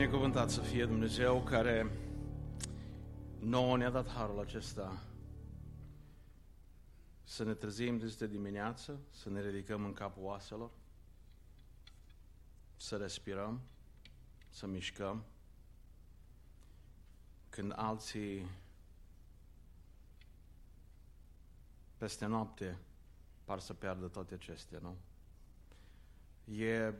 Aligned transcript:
Binecuvântat 0.00 0.50
să 0.50 0.60
fie 0.60 0.84
Dumnezeu 0.84 1.42
care 1.42 1.90
nouă 3.38 3.76
ne-a 3.76 3.90
dat 3.90 4.08
harul 4.08 4.40
acesta 4.40 5.02
să 7.24 7.44
ne 7.44 7.54
trezim 7.54 7.98
de 8.18 8.26
dimineață, 8.26 9.00
să 9.10 9.28
ne 9.28 9.40
ridicăm 9.40 9.84
în 9.84 9.92
capul 9.92 10.24
oaselor, 10.24 10.70
să 12.76 12.96
respirăm, 12.96 13.60
să 14.48 14.66
mișcăm, 14.66 15.24
când 17.48 17.72
alții 17.76 18.50
peste 21.96 22.26
noapte 22.26 22.78
par 23.44 23.58
să 23.58 23.74
piardă 23.74 24.08
toate 24.08 24.34
acestea, 24.34 24.78
nu? 24.82 24.96
E 26.54 26.94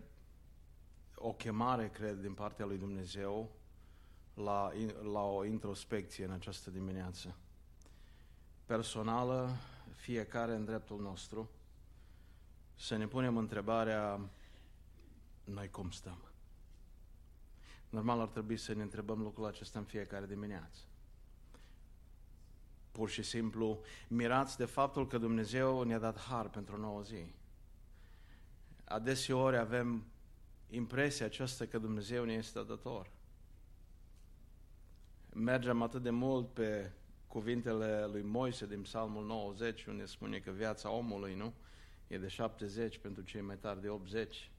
o 1.22 1.32
chemare, 1.32 1.88
cred, 1.88 2.20
din 2.20 2.34
partea 2.34 2.64
lui 2.64 2.78
Dumnezeu 2.78 3.50
la, 4.34 4.72
la 5.12 5.22
o 5.22 5.44
introspecție 5.44 6.24
în 6.24 6.30
această 6.30 6.70
dimineață. 6.70 7.36
Personală, 8.66 9.56
fiecare 9.94 10.54
în 10.54 10.64
dreptul 10.64 11.00
nostru, 11.00 11.50
să 12.74 12.96
ne 12.96 13.06
punem 13.06 13.36
întrebarea, 13.36 14.20
noi 15.44 15.70
cum 15.70 15.90
stăm? 15.90 16.18
Normal 17.88 18.20
ar 18.20 18.28
trebui 18.28 18.56
să 18.56 18.72
ne 18.74 18.82
întrebăm 18.82 19.20
lucrul 19.22 19.46
acesta 19.46 19.78
în 19.78 19.84
fiecare 19.84 20.26
dimineață. 20.26 20.80
Pur 22.92 23.08
și 23.08 23.22
simplu, 23.22 23.80
mirați 24.08 24.56
de 24.56 24.64
faptul 24.64 25.06
că 25.06 25.18
Dumnezeu 25.18 25.82
ne-a 25.82 25.98
dat 25.98 26.18
har 26.18 26.48
pentru 26.48 26.74
o 26.74 26.78
nouă 26.78 27.02
zi. 27.02 27.32
Adeseori 28.84 29.56
avem 29.56 30.09
impresia 30.70 31.26
aceasta 31.26 31.66
că 31.66 31.78
Dumnezeu 31.78 32.24
ne 32.24 32.32
este 32.32 32.62
dător. 32.62 33.10
Mergem 35.32 35.82
atât 35.82 36.02
de 36.02 36.10
mult 36.10 36.52
pe 36.52 36.92
cuvintele 37.26 38.06
lui 38.06 38.22
Moise 38.22 38.66
din 38.66 38.82
Psalmul 38.82 39.26
90, 39.26 39.84
unde 39.84 40.04
spune 40.04 40.38
că 40.38 40.50
viața 40.50 40.90
omului, 40.90 41.34
nu? 41.34 41.54
E 42.06 42.18
de 42.18 42.28
70 42.28 42.98
pentru 42.98 43.22
cei 43.22 43.40
mai 43.40 43.56
tari 43.56 43.80
de 43.80 43.88
80. 43.88 44.50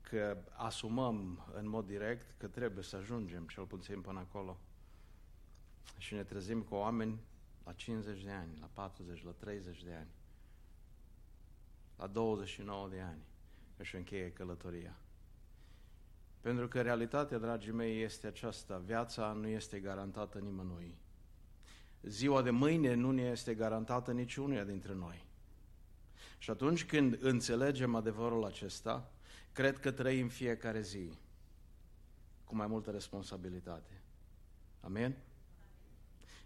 Că 0.00 0.38
asumăm 0.52 1.46
în 1.54 1.68
mod 1.68 1.86
direct 1.86 2.34
că 2.38 2.46
trebuie 2.46 2.84
să 2.84 2.96
ajungem 2.96 3.46
cel 3.46 3.64
puțin 3.64 4.00
până 4.00 4.18
acolo. 4.18 4.60
Și 5.98 6.14
ne 6.14 6.24
trezim 6.24 6.62
cu 6.62 6.74
oameni 6.74 7.20
la 7.64 7.72
50 7.72 8.22
de 8.22 8.30
ani, 8.30 8.58
la 8.60 8.68
40, 8.72 9.24
la 9.24 9.30
30 9.30 9.82
de 9.82 9.92
ani, 9.94 10.10
la 11.96 12.06
29 12.06 12.88
de 12.88 13.00
ani 13.00 13.22
își 13.76 13.96
încheie 13.96 14.32
călătoria. 14.32 14.96
Pentru 16.40 16.68
că 16.68 16.82
realitatea, 16.82 17.38
dragii 17.38 17.72
mei, 17.72 18.02
este 18.02 18.26
aceasta. 18.26 18.82
Viața 18.84 19.32
nu 19.32 19.46
este 19.46 19.78
garantată 19.78 20.38
nimănui. 20.38 20.98
Ziua 22.02 22.42
de 22.42 22.50
mâine 22.50 22.94
nu 22.94 23.10
ne 23.10 23.22
este 23.22 23.54
garantată 23.54 24.12
niciunuia 24.12 24.64
dintre 24.64 24.94
noi. 24.94 25.24
Și 26.38 26.50
atunci 26.50 26.84
când 26.84 27.22
înțelegem 27.22 27.94
adevărul 27.94 28.44
acesta, 28.44 29.12
cred 29.52 29.78
că 29.78 29.90
trăim 29.90 30.28
fiecare 30.28 30.80
zi 30.80 31.18
cu 32.44 32.56
mai 32.56 32.66
multă 32.66 32.90
responsabilitate. 32.90 34.02
Amen? 34.80 35.16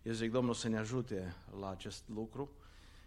Eu 0.03 0.13
zic 0.13 0.31
Domnul 0.31 0.55
să 0.55 0.69
ne 0.69 0.79
ajute 0.79 1.35
la 1.61 1.71
acest 1.71 2.09
lucru 2.09 2.51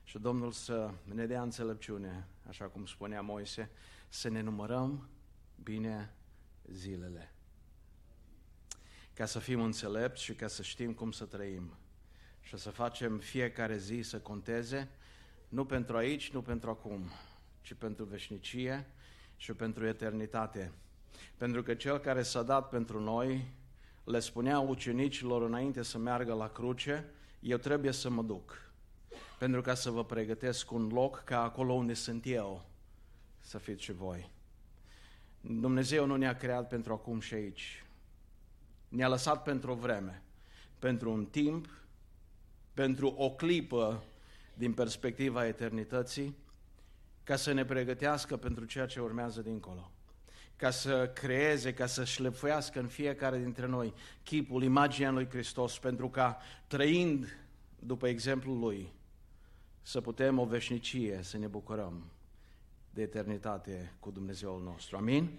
și 0.04 0.20
Domnul 0.20 0.52
să 0.52 0.92
ne 1.04 1.26
dea 1.26 1.42
înțelepciune, 1.42 2.28
așa 2.48 2.66
cum 2.66 2.86
spunea 2.86 3.22
Moise, 3.22 3.70
să 4.10 4.30
ne 4.30 4.42
numărăm 4.42 5.10
bine 5.64 6.14
zilele. 6.72 7.32
Ca 9.14 9.26
să 9.26 9.40
fim 9.40 9.62
înțelepți 9.62 10.24
și 10.24 10.34
ca 10.34 10.48
să 10.48 10.62
știm 10.62 10.94
cum 10.94 11.12
să 11.12 11.26
trăim. 11.26 11.74
Și 12.42 12.58
să 12.58 12.70
facem 12.70 13.18
fiecare 13.18 13.78
zi 13.78 14.02
să 14.02 14.20
conteze, 14.20 14.90
nu 15.50 15.66
pentru 15.66 15.98
aici, 15.98 16.32
nu 16.32 16.42
pentru 16.42 16.70
acum, 16.70 17.12
ci 17.62 17.74
pentru 17.74 18.04
veșnicie 18.04 18.86
și 19.36 19.54
pentru 19.54 19.86
eternitate. 19.86 20.72
Pentru 21.38 21.64
că 21.64 21.74
Cel 21.74 21.98
care 21.98 22.22
s-a 22.22 22.44
dat 22.44 22.70
pentru 22.70 23.02
noi, 23.02 23.52
le 24.04 24.20
spunea 24.20 24.60
ucenicilor 24.60 25.42
înainte 25.42 25.84
să 25.84 25.98
meargă 25.98 26.34
la 26.34 26.50
cruce, 26.50 27.06
eu 27.40 27.58
trebuie 27.58 27.92
să 27.92 28.10
mă 28.10 28.24
duc, 28.24 28.72
pentru 29.40 29.62
ca 29.62 29.74
să 29.74 29.90
vă 29.90 30.06
pregătesc 30.06 30.72
un 30.72 30.88
loc 30.88 31.24
ca 31.24 31.44
acolo 31.44 31.74
unde 31.74 31.94
sunt 31.94 32.26
eu, 32.26 32.66
să 33.40 33.58
fiți 33.58 33.84
și 33.84 33.92
voi. 33.92 34.32
Dumnezeu 35.50 36.06
nu 36.06 36.16
ne-a 36.16 36.36
creat 36.36 36.68
pentru 36.68 36.94
acum 36.94 37.20
și 37.20 37.34
aici. 37.34 37.86
Ne-a 38.88 39.08
lăsat 39.08 39.44
pentru 39.44 39.72
o 39.72 39.76
vreme, 39.76 40.24
pentru 40.80 41.12
un 41.12 41.26
timp, 41.26 41.70
pentru 42.74 43.08
o 43.08 43.32
clipă 43.32 44.04
din 44.54 44.74
perspectiva 44.74 45.48
eternității, 45.48 46.36
ca 47.24 47.36
să 47.36 47.52
ne 47.52 47.66
pregătească 47.66 48.38
pentru 48.38 48.66
ceea 48.66 48.86
ce 48.86 49.00
urmează 49.00 49.42
dincolo. 49.42 49.92
Ca 50.56 50.70
să 50.70 51.12
creeze, 51.14 51.74
ca 51.74 51.86
să 51.86 52.04
șlefuiască 52.04 52.80
în 52.80 52.88
fiecare 52.88 53.38
dintre 53.38 53.66
noi 53.66 53.94
chipul, 54.24 54.64
imaginea 54.64 55.12
lui 55.12 55.30
Hristos, 55.30 55.80
pentru 55.80 56.10
ca, 56.10 56.38
trăind 56.68 57.38
după 57.80 58.08
exemplul 58.08 58.60
Lui, 58.60 58.94
să 59.82 60.02
putem 60.02 60.40
o 60.40 60.46
veșnicie, 60.46 61.20
să 61.22 61.38
ne 61.38 61.48
bucurăm 61.48 62.12
de 62.98 63.04
eternitate 63.04 63.94
cu 64.00 64.12
Dumnezeul 64.12 64.62
nostru. 64.62 64.98
Amin? 64.98 65.30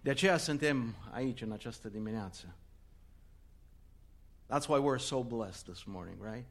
De 0.00 0.10
aceea 0.10 0.36
suntem 0.36 0.94
aici 1.12 1.40
în 1.40 1.52
această 1.52 1.88
dimineață. 1.88 2.54
That's 4.46 4.68
why 4.68 4.78
we're 4.78 4.98
so 4.98 5.22
blessed 5.22 5.66
this 5.66 5.84
morning, 5.84 6.16
right? 6.22 6.46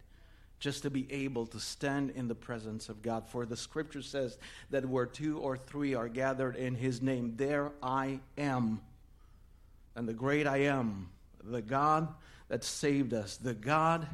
Just 0.60 0.82
to 0.82 0.90
be 0.90 1.06
able 1.26 1.46
to 1.46 1.58
stand 1.58 2.16
in 2.16 2.28
the 2.28 2.36
presence 2.36 2.92
of 2.92 3.02
God. 3.02 3.24
For 3.28 3.46
the 3.46 3.56
scripture 3.56 4.04
says 4.04 4.38
that 4.70 4.86
where 4.86 5.08
two 5.08 5.40
or 5.40 5.58
three 5.58 5.96
are 5.96 6.10
gathered 6.10 6.56
in 6.56 6.76
his 6.76 7.02
name, 7.02 7.36
there 7.36 7.72
I 7.82 8.20
am. 8.38 8.82
And 9.96 10.08
the 10.08 10.14
great 10.14 10.46
I 10.46 10.58
am, 10.58 11.10
the 11.44 11.62
God 11.62 12.08
that 12.48 12.64
saved 12.64 13.14
us, 13.14 13.38
the 13.38 13.56
God 13.56 14.08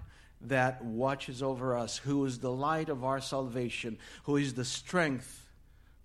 that 0.47 0.83
watches 0.83 1.41
over 1.41 1.77
us, 1.77 1.97
who 1.97 2.25
is 2.25 2.39
the 2.39 2.51
light 2.51 2.89
of 2.89 3.03
our 3.03 3.21
salvation, 3.21 3.97
who 4.23 4.37
is 4.37 4.53
the 4.53 4.65
strength 4.65 5.42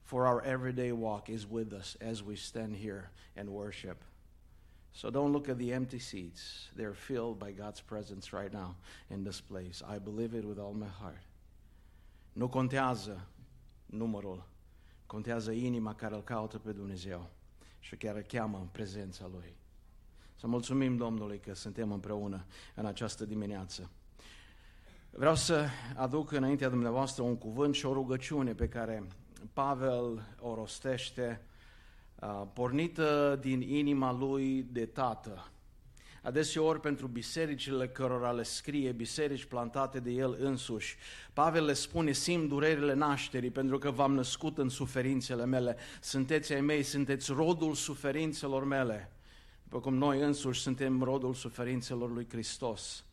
for 0.08 0.26
our 0.26 0.40
everyday 0.42 0.90
walk 0.90 1.28
is 1.28 1.46
with 1.46 1.74
us 1.74 1.94
as 2.00 2.22
we 2.22 2.34
stand 2.34 2.74
here 2.74 3.10
and 3.36 3.46
worship. 3.46 4.02
So 4.92 5.10
don't 5.10 5.32
look 5.32 5.48
at 5.50 5.58
the 5.58 5.74
empty 5.74 5.98
seats. 5.98 6.70
They're 6.74 6.94
filled 6.94 7.38
by 7.38 7.52
God's 7.52 7.82
presence 7.82 8.32
right 8.32 8.50
now 8.50 8.76
in 9.10 9.22
this 9.22 9.42
place. 9.42 9.82
I 9.86 9.98
believe 9.98 10.32
it 10.32 10.44
with 10.46 10.58
all 10.58 10.72
my 10.72 10.88
heart. 11.00 11.22
Nu 12.32 12.48
contează 12.48 13.26
numărul, 13.86 14.48
contează 15.06 15.52
inima 15.52 15.94
care 15.94 16.14
îl 16.14 16.22
caută 16.22 16.58
pe 16.58 16.72
Dumnezeu 16.72 17.30
și 17.80 17.96
chiar 17.96 18.22
cheamă 18.22 18.58
în 18.58 18.66
prezența 18.66 19.26
Lui. 19.32 19.56
Să 20.36 20.46
mulțumim 20.46 20.96
Domnului 20.96 21.38
că 21.38 21.54
suntem 21.54 21.92
împreună 21.92 22.44
în 22.74 22.86
această 22.86 23.24
dimineață. 23.24 23.90
Vreau 25.10 25.34
să 25.34 25.66
aduc 25.96 26.32
înaintea 26.32 26.68
dumneavoastră 26.68 27.22
un 27.22 27.36
cuvânt 27.36 27.74
și 27.74 27.86
o 27.86 27.92
rugăciune 27.92 28.54
pe 28.54 28.68
care 28.68 29.06
Pavel 29.52 30.36
o 30.40 30.54
rostește, 30.54 31.42
pornită 32.52 33.38
din 33.40 33.60
inima 33.60 34.12
lui 34.12 34.66
de 34.70 34.86
tată. 34.86 35.50
Adeseori 36.22 36.80
pentru 36.80 37.06
bisericile 37.06 37.88
cărora 37.88 38.30
le 38.30 38.42
scrie, 38.42 38.92
biserici 38.92 39.44
plantate 39.44 40.00
de 40.00 40.10
el 40.10 40.36
însuși, 40.40 40.96
Pavel 41.32 41.64
le 41.64 41.72
spune, 41.72 42.12
simt 42.12 42.48
durerile 42.48 42.94
nașterii 42.94 43.50
pentru 43.50 43.78
că 43.78 43.90
v-am 43.90 44.14
născut 44.14 44.58
în 44.58 44.68
suferințele 44.68 45.46
mele, 45.46 45.76
sunteți 46.00 46.52
ai 46.52 46.60
mei, 46.60 46.82
sunteți 46.82 47.32
rodul 47.32 47.74
suferințelor 47.74 48.64
mele, 48.64 49.12
după 49.62 49.80
cum 49.80 49.94
noi 49.94 50.20
însuși 50.20 50.60
suntem 50.60 51.02
rodul 51.02 51.34
suferințelor 51.34 52.12
lui 52.12 52.26
Hristos. 52.28 53.04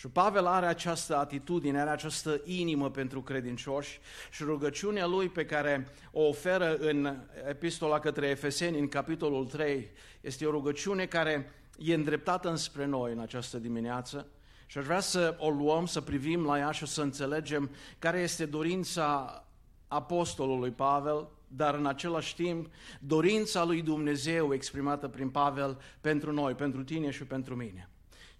Și 0.00 0.08
Pavel 0.08 0.46
are 0.46 0.66
această 0.66 1.16
atitudine, 1.16 1.80
are 1.80 1.90
această 1.90 2.40
inimă 2.44 2.90
pentru 2.90 3.22
credincioși 3.22 4.00
și 4.30 4.42
rugăciunea 4.42 5.06
lui 5.06 5.28
pe 5.28 5.44
care 5.44 5.88
o 6.12 6.22
oferă 6.22 6.76
în 6.76 7.16
epistola 7.48 7.98
către 7.98 8.26
Efeseni, 8.26 8.78
în 8.78 8.88
capitolul 8.88 9.46
3, 9.46 9.90
este 10.20 10.46
o 10.46 10.50
rugăciune 10.50 11.06
care 11.06 11.52
e 11.78 11.94
îndreptată 11.94 12.48
înspre 12.48 12.84
noi 12.84 13.12
în 13.12 13.18
această 13.18 13.58
dimineață 13.58 14.26
și 14.66 14.78
aș 14.78 14.84
vrea 14.84 15.00
să 15.00 15.36
o 15.38 15.50
luăm, 15.50 15.86
să 15.86 16.00
privim 16.00 16.44
la 16.44 16.58
ea 16.58 16.70
și 16.70 16.86
să 16.86 17.02
înțelegem 17.02 17.70
care 17.98 18.18
este 18.18 18.46
dorința 18.46 19.44
apostolului 19.88 20.70
Pavel, 20.70 21.28
dar 21.48 21.74
în 21.74 21.86
același 21.86 22.34
timp 22.34 22.72
dorința 23.00 23.64
lui 23.64 23.82
Dumnezeu 23.82 24.54
exprimată 24.54 25.08
prin 25.08 25.30
Pavel 25.30 25.80
pentru 26.00 26.32
noi, 26.32 26.54
pentru 26.54 26.84
tine 26.84 27.10
și 27.10 27.24
pentru 27.24 27.56
mine. 27.56 27.89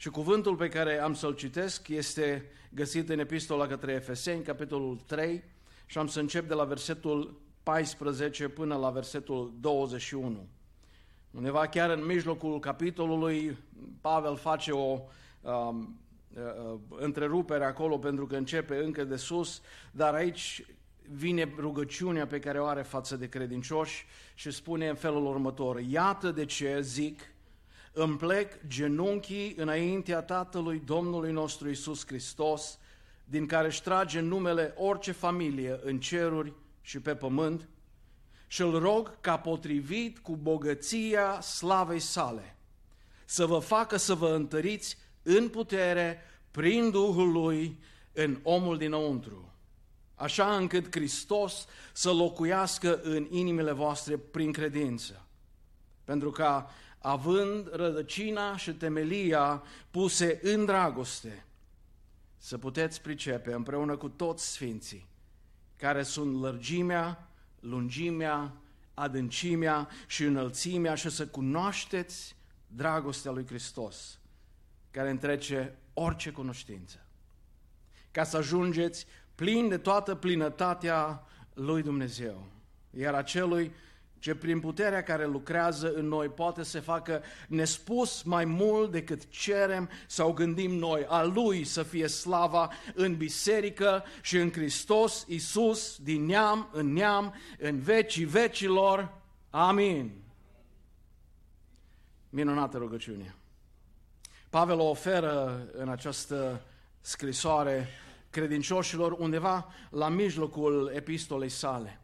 Și 0.01 0.11
cuvântul 0.11 0.57
pe 0.57 0.69
care 0.69 1.01
am 1.01 1.15
să-l 1.15 1.35
citesc 1.35 1.89
este 1.89 2.51
găsit 2.75 3.09
în 3.09 3.19
Epistola 3.19 3.67
către 3.67 3.93
Efeseni, 3.93 4.43
capitolul 4.43 5.01
3, 5.07 5.43
și 5.87 5.99
am 5.99 6.07
să 6.07 6.21
încep 6.21 6.49
de 6.49 6.55
la 6.55 6.65
versetul 6.65 7.41
14 7.63 8.49
până 8.49 8.77
la 8.77 8.91
versetul 8.91 9.53
21. 9.61 10.49
Undeva 11.31 11.67
chiar 11.67 11.91
în 11.91 12.07
mijlocul 12.07 12.59
capitolului, 12.59 13.59
Pavel 14.01 14.37
face 14.37 14.73
o 14.73 15.01
um, 15.41 16.01
uh, 16.35 16.79
întrerupere 16.89 17.65
acolo 17.65 17.99
pentru 17.99 18.27
că 18.27 18.37
începe 18.37 18.77
încă 18.77 19.05
de 19.05 19.17
sus, 19.17 19.63
dar 19.93 20.15
aici 20.15 20.65
vine 21.11 21.55
rugăciunea 21.59 22.27
pe 22.27 22.39
care 22.39 22.61
o 22.61 22.67
are 22.67 22.83
față 22.83 23.17
de 23.17 23.29
credincioși 23.29 24.07
și 24.35 24.51
spune 24.51 24.89
în 24.89 24.95
felul 24.95 25.27
următor, 25.27 25.81
Iată 25.81 26.31
de 26.31 26.45
ce 26.45 26.81
zic, 26.81 27.21
îmi 27.93 28.17
plec 28.17 28.67
genunchii 28.67 29.55
înaintea 29.57 30.23
Tatălui 30.23 30.83
Domnului 30.85 31.33
nostru 31.33 31.71
Isus 31.71 32.07
Hristos, 32.07 32.79
din 33.25 33.47
care 33.47 33.67
își 33.67 33.83
trage 33.83 34.21
numele 34.21 34.75
orice 34.77 35.13
familie 35.13 35.81
în 35.83 36.01
ceruri 36.01 36.53
și 36.81 37.01
pe 37.01 37.15
pământ, 37.15 37.69
și 38.47 38.63
îl 38.63 38.79
rog 38.79 39.21
ca 39.21 39.39
potrivit 39.39 40.19
cu 40.19 40.37
bogăția 40.37 41.41
slavei 41.41 41.99
sale, 41.99 42.57
să 43.25 43.47
vă 43.47 43.59
facă 43.59 43.97
să 43.97 44.15
vă 44.15 44.29
întăriți 44.29 44.97
în 45.23 45.49
putere 45.49 46.21
prin 46.51 46.91
Duhul 46.91 47.33
Lui 47.33 47.79
în 48.13 48.39
omul 48.43 48.79
dinăuntru, 48.79 49.53
așa 50.15 50.57
încât 50.57 50.91
Hristos 50.91 51.67
să 51.93 52.13
locuiască 52.13 53.01
în 53.03 53.27
inimile 53.31 53.73
voastre 53.73 54.17
prin 54.17 54.53
credință. 54.53 55.27
Pentru 56.05 56.31
ca, 56.31 56.71
având 57.01 57.69
rădăcina 57.73 58.57
și 58.57 58.73
temelia 58.73 59.63
puse 59.91 60.39
în 60.43 60.65
dragoste, 60.65 61.45
să 62.37 62.59
puteți 62.59 63.03
pricepe 63.03 63.53
împreună 63.53 63.97
cu 63.97 64.09
toți 64.09 64.51
sfinții, 64.51 65.09
care 65.77 66.03
sunt 66.03 66.41
lărgimea, 66.41 67.29
lungimea, 67.61 68.53
adâncimea 68.95 69.89
și 70.07 70.25
înălțimea 70.25 70.95
și 70.95 71.11
să 71.11 71.27
cunoașteți 71.27 72.37
dragostea 72.67 73.31
lui 73.31 73.47
Hristos, 73.47 74.19
care 74.91 75.11
întrece 75.11 75.79
orice 75.95 76.31
cunoștință, 76.31 77.07
ca 78.11 78.25
să 78.25 78.37
ajungeți 78.37 79.07
plin 79.35 79.69
de 79.69 79.79
toată 79.79 80.15
plinătatea 80.15 81.25
lui 81.55 81.83
Dumnezeu, 81.83 82.47
iar 82.91 83.15
acelui 83.15 83.73
ce 84.21 84.35
prin 84.35 84.61
puterea 84.61 85.03
care 85.03 85.27
lucrează 85.27 85.93
în 85.93 86.09
noi 86.09 86.29
poate 86.29 86.63
să 86.63 86.81
facă 86.81 87.23
nespus 87.49 88.23
mai 88.23 88.45
mult 88.45 88.91
decât 88.91 89.29
cerem 89.29 89.91
sau 90.07 90.33
gândim 90.33 90.71
noi, 90.71 91.05
a 91.09 91.25
Lui 91.25 91.65
să 91.65 91.83
fie 91.83 92.07
slava 92.07 92.71
în 92.95 93.17
biserică 93.17 94.05
și 94.23 94.37
în 94.37 94.53
Hristos 94.53 95.25
Iisus, 95.29 95.99
din 96.03 96.25
neam 96.25 96.69
în 96.73 96.93
neam, 96.93 97.35
în 97.59 97.79
vecii 97.79 98.25
vecilor. 98.25 99.13
Amin. 99.51 100.11
Minunată 102.31 102.79
rugăciune. 102.79 103.35
Pavel 104.51 104.79
o 104.79 104.89
oferă 104.89 105.67
în 105.73 105.89
această 105.89 106.63
scrisoare 107.01 107.89
credincioșilor 108.31 109.13
undeva 109.13 109.69
la 109.91 110.09
mijlocul 110.09 110.91
epistolei 110.95 111.49
sale. 111.49 112.00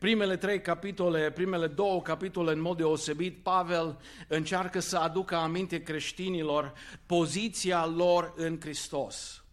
Primele 0.00 0.36
trei 0.36 0.60
capitole, 0.60 1.30
primele 1.30 1.66
două 1.66 2.02
capitole 2.02 2.52
în 2.52 2.60
mod 2.60 2.76
deosebit, 2.76 3.42
Pavel 3.42 4.00
încearcă 4.28 4.80
să 4.80 4.96
aducă 4.96 5.36
aminte 5.36 5.82
creștinilor 5.82 6.72
poziția 7.06 7.86
lor 7.86 8.32
în 8.36 8.60
Hristos. 8.60 9.44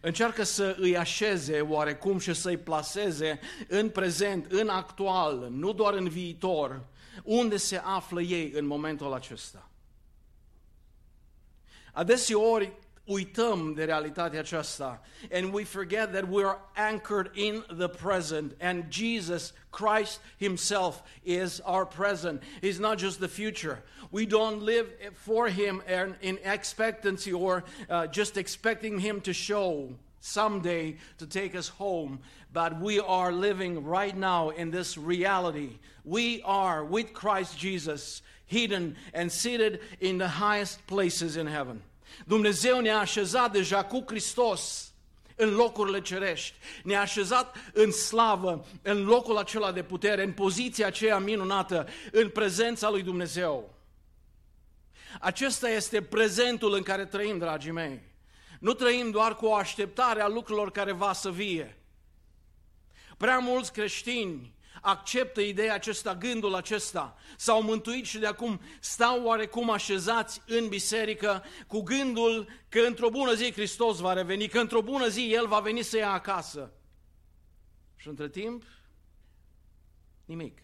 Încearcă 0.00 0.42
să 0.42 0.76
îi 0.78 0.96
așeze 0.96 1.60
oarecum 1.60 2.18
și 2.18 2.34
să-i 2.34 2.56
plaseze 2.56 3.40
în 3.68 3.88
prezent, 3.88 4.52
în 4.52 4.68
actual, 4.68 5.48
nu 5.50 5.72
doar 5.72 5.94
în 5.94 6.08
viitor, 6.08 6.84
unde 7.24 7.56
se 7.56 7.80
află 7.84 8.20
ei 8.20 8.52
în 8.54 8.66
momentul 8.66 9.12
acesta. 9.12 9.70
Adeseori 11.92 12.72
uităm 13.10 13.74
de 13.74 13.84
realitatea 13.84 14.40
aceasta 14.40 15.00
and 15.32 15.52
we 15.52 15.64
forget 15.64 16.12
that 16.12 16.28
we 16.28 16.44
are 16.44 16.58
anchored 16.76 17.30
in 17.34 17.64
the 17.78 17.88
present 17.88 18.54
and 18.60 18.88
Jesus 18.88 19.52
Christ 19.72 20.20
himself 20.36 21.02
is 21.24 21.60
our 21.60 21.86
present. 21.86 22.42
He's 22.60 22.80
not 22.80 22.98
just 22.98 23.20
the 23.20 23.28
future. 23.28 23.82
We 24.10 24.26
don't 24.26 24.62
live 24.62 24.86
for 25.14 25.48
him 25.48 25.82
in 26.22 26.38
expectancy 26.44 27.32
or 27.32 27.64
uh, 27.88 28.06
just 28.06 28.36
expecting 28.36 28.98
him 28.98 29.20
to 29.22 29.32
show 29.32 29.90
someday 30.20 30.96
to 31.18 31.26
take 31.26 31.54
us 31.54 31.68
home, 31.68 32.20
but 32.52 32.80
we 32.80 33.00
are 33.00 33.32
living 33.32 33.84
right 33.84 34.16
now 34.16 34.50
in 34.50 34.70
this 34.70 34.98
reality. 34.98 35.78
We 36.04 36.42
are 36.42 36.84
with 36.84 37.12
Christ 37.12 37.58
Jesus 37.58 38.22
hidden 38.46 38.96
and 39.14 39.30
seated 39.30 39.80
in 40.00 40.18
the 40.18 40.28
highest 40.28 40.86
places 40.86 41.36
in 41.36 41.46
heaven. 41.46 41.82
Dumnezeu 42.26 42.80
ne-a 42.80 42.98
așezat 42.98 43.52
deja 43.52 43.84
cu 43.84 44.04
Hristos 44.06 44.92
în 45.36 45.54
locurile 45.54 46.00
cerești. 46.00 46.54
Ne-a 46.82 47.00
așezat 47.00 47.56
în 47.72 47.92
slavă, 47.92 48.66
în 48.82 49.04
locul 49.04 49.36
acela 49.36 49.72
de 49.72 49.82
putere, 49.82 50.22
în 50.22 50.32
poziția 50.32 50.86
aceea 50.86 51.18
minunată, 51.18 51.88
în 52.12 52.28
prezența 52.28 52.90
lui 52.90 53.02
Dumnezeu. 53.02 53.74
Acesta 55.20 55.68
este 55.68 56.02
prezentul 56.02 56.74
în 56.74 56.82
care 56.82 57.04
trăim, 57.04 57.38
dragii 57.38 57.70
mei. 57.70 58.02
Nu 58.60 58.72
trăim 58.72 59.10
doar 59.10 59.36
cu 59.36 59.46
o 59.46 59.54
așteptare 59.54 60.20
a 60.20 60.28
lucrurilor 60.28 60.70
care 60.70 60.92
va 60.92 61.12
să 61.12 61.30
vie. 61.30 61.76
Prea 63.16 63.38
mulți 63.38 63.72
creștini 63.72 64.54
acceptă 64.80 65.40
ideea 65.40 65.74
acesta, 65.74 66.14
gândul 66.14 66.54
acesta, 66.54 67.16
s-au 67.36 67.62
mântuit 67.62 68.04
și 68.04 68.18
de 68.18 68.26
acum 68.26 68.60
stau 68.80 69.24
oarecum 69.24 69.70
așezați 69.70 70.42
în 70.46 70.68
biserică 70.68 71.42
cu 71.66 71.80
gândul 71.80 72.48
că 72.68 72.80
într-o 72.80 73.10
bună 73.10 73.34
zi 73.34 73.52
Hristos 73.52 73.98
va 73.98 74.12
reveni, 74.12 74.48
că 74.48 74.58
într-o 74.58 74.82
bună 74.82 75.08
zi 75.08 75.32
El 75.32 75.46
va 75.46 75.60
veni 75.60 75.82
să 75.82 75.96
ia 75.96 76.12
acasă. 76.12 76.72
Și 77.96 78.08
între 78.08 78.28
timp, 78.28 78.62
nimic. 80.24 80.62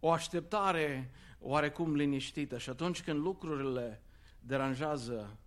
O 0.00 0.10
așteptare 0.10 1.12
oarecum 1.40 1.94
liniștită 1.94 2.58
și 2.58 2.70
atunci 2.70 3.02
când 3.02 3.18
lucrurile 3.18 4.02
deranjează 4.40 5.38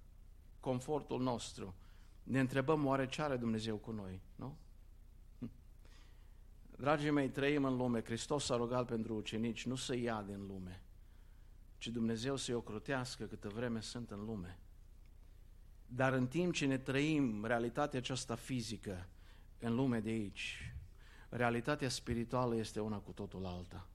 confortul 0.59 1.21
nostru, 1.21 1.75
ne 2.23 2.39
întrebăm 2.39 2.85
oare 2.85 3.07
ce 3.07 3.21
are 3.21 3.35
Dumnezeu 3.35 3.75
cu 3.75 3.91
noi, 3.91 4.21
nu? 4.35 4.57
Dragii 6.81 7.11
mei, 7.11 7.29
trăim 7.29 7.63
în 7.63 7.75
lume. 7.75 8.03
Hristos 8.03 8.45
s-a 8.45 8.55
rugat 8.55 8.85
pentru 8.85 9.15
ucenici 9.15 9.65
nu 9.65 9.75
să 9.75 9.95
ia 9.95 10.23
din 10.27 10.45
lume, 10.47 10.81
ci 11.77 11.87
Dumnezeu 11.87 12.35
să-i 12.35 12.53
ocrotească 12.53 13.25
câtă 13.25 13.47
vreme 13.47 13.81
sunt 13.81 14.11
în 14.11 14.25
lume. 14.25 14.59
Dar 15.85 16.13
în 16.13 16.27
timp 16.27 16.53
ce 16.53 16.65
ne 16.65 16.77
trăim 16.77 17.45
realitatea 17.45 17.99
aceasta 17.99 18.35
fizică 18.35 19.07
în 19.59 19.75
lume 19.75 19.99
de 19.99 20.09
aici, 20.09 20.75
realitatea 21.29 21.89
spirituală 21.89 22.55
este 22.55 22.79
una 22.79 22.97
cu 22.97 23.11
totul 23.11 23.45
alta. 23.45 23.87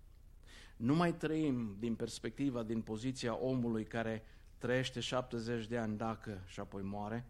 Nu 0.76 0.94
mai 0.94 1.14
trăim 1.14 1.76
din 1.78 1.94
perspectiva, 1.94 2.62
din 2.62 2.82
poziția 2.82 3.38
omului 3.38 3.84
care 3.84 4.24
trăiește 4.58 5.00
70 5.00 5.66
de 5.66 5.78
ani 5.78 5.96
dacă 5.96 6.42
și 6.46 6.60
apoi 6.60 6.82
moare, 6.82 7.26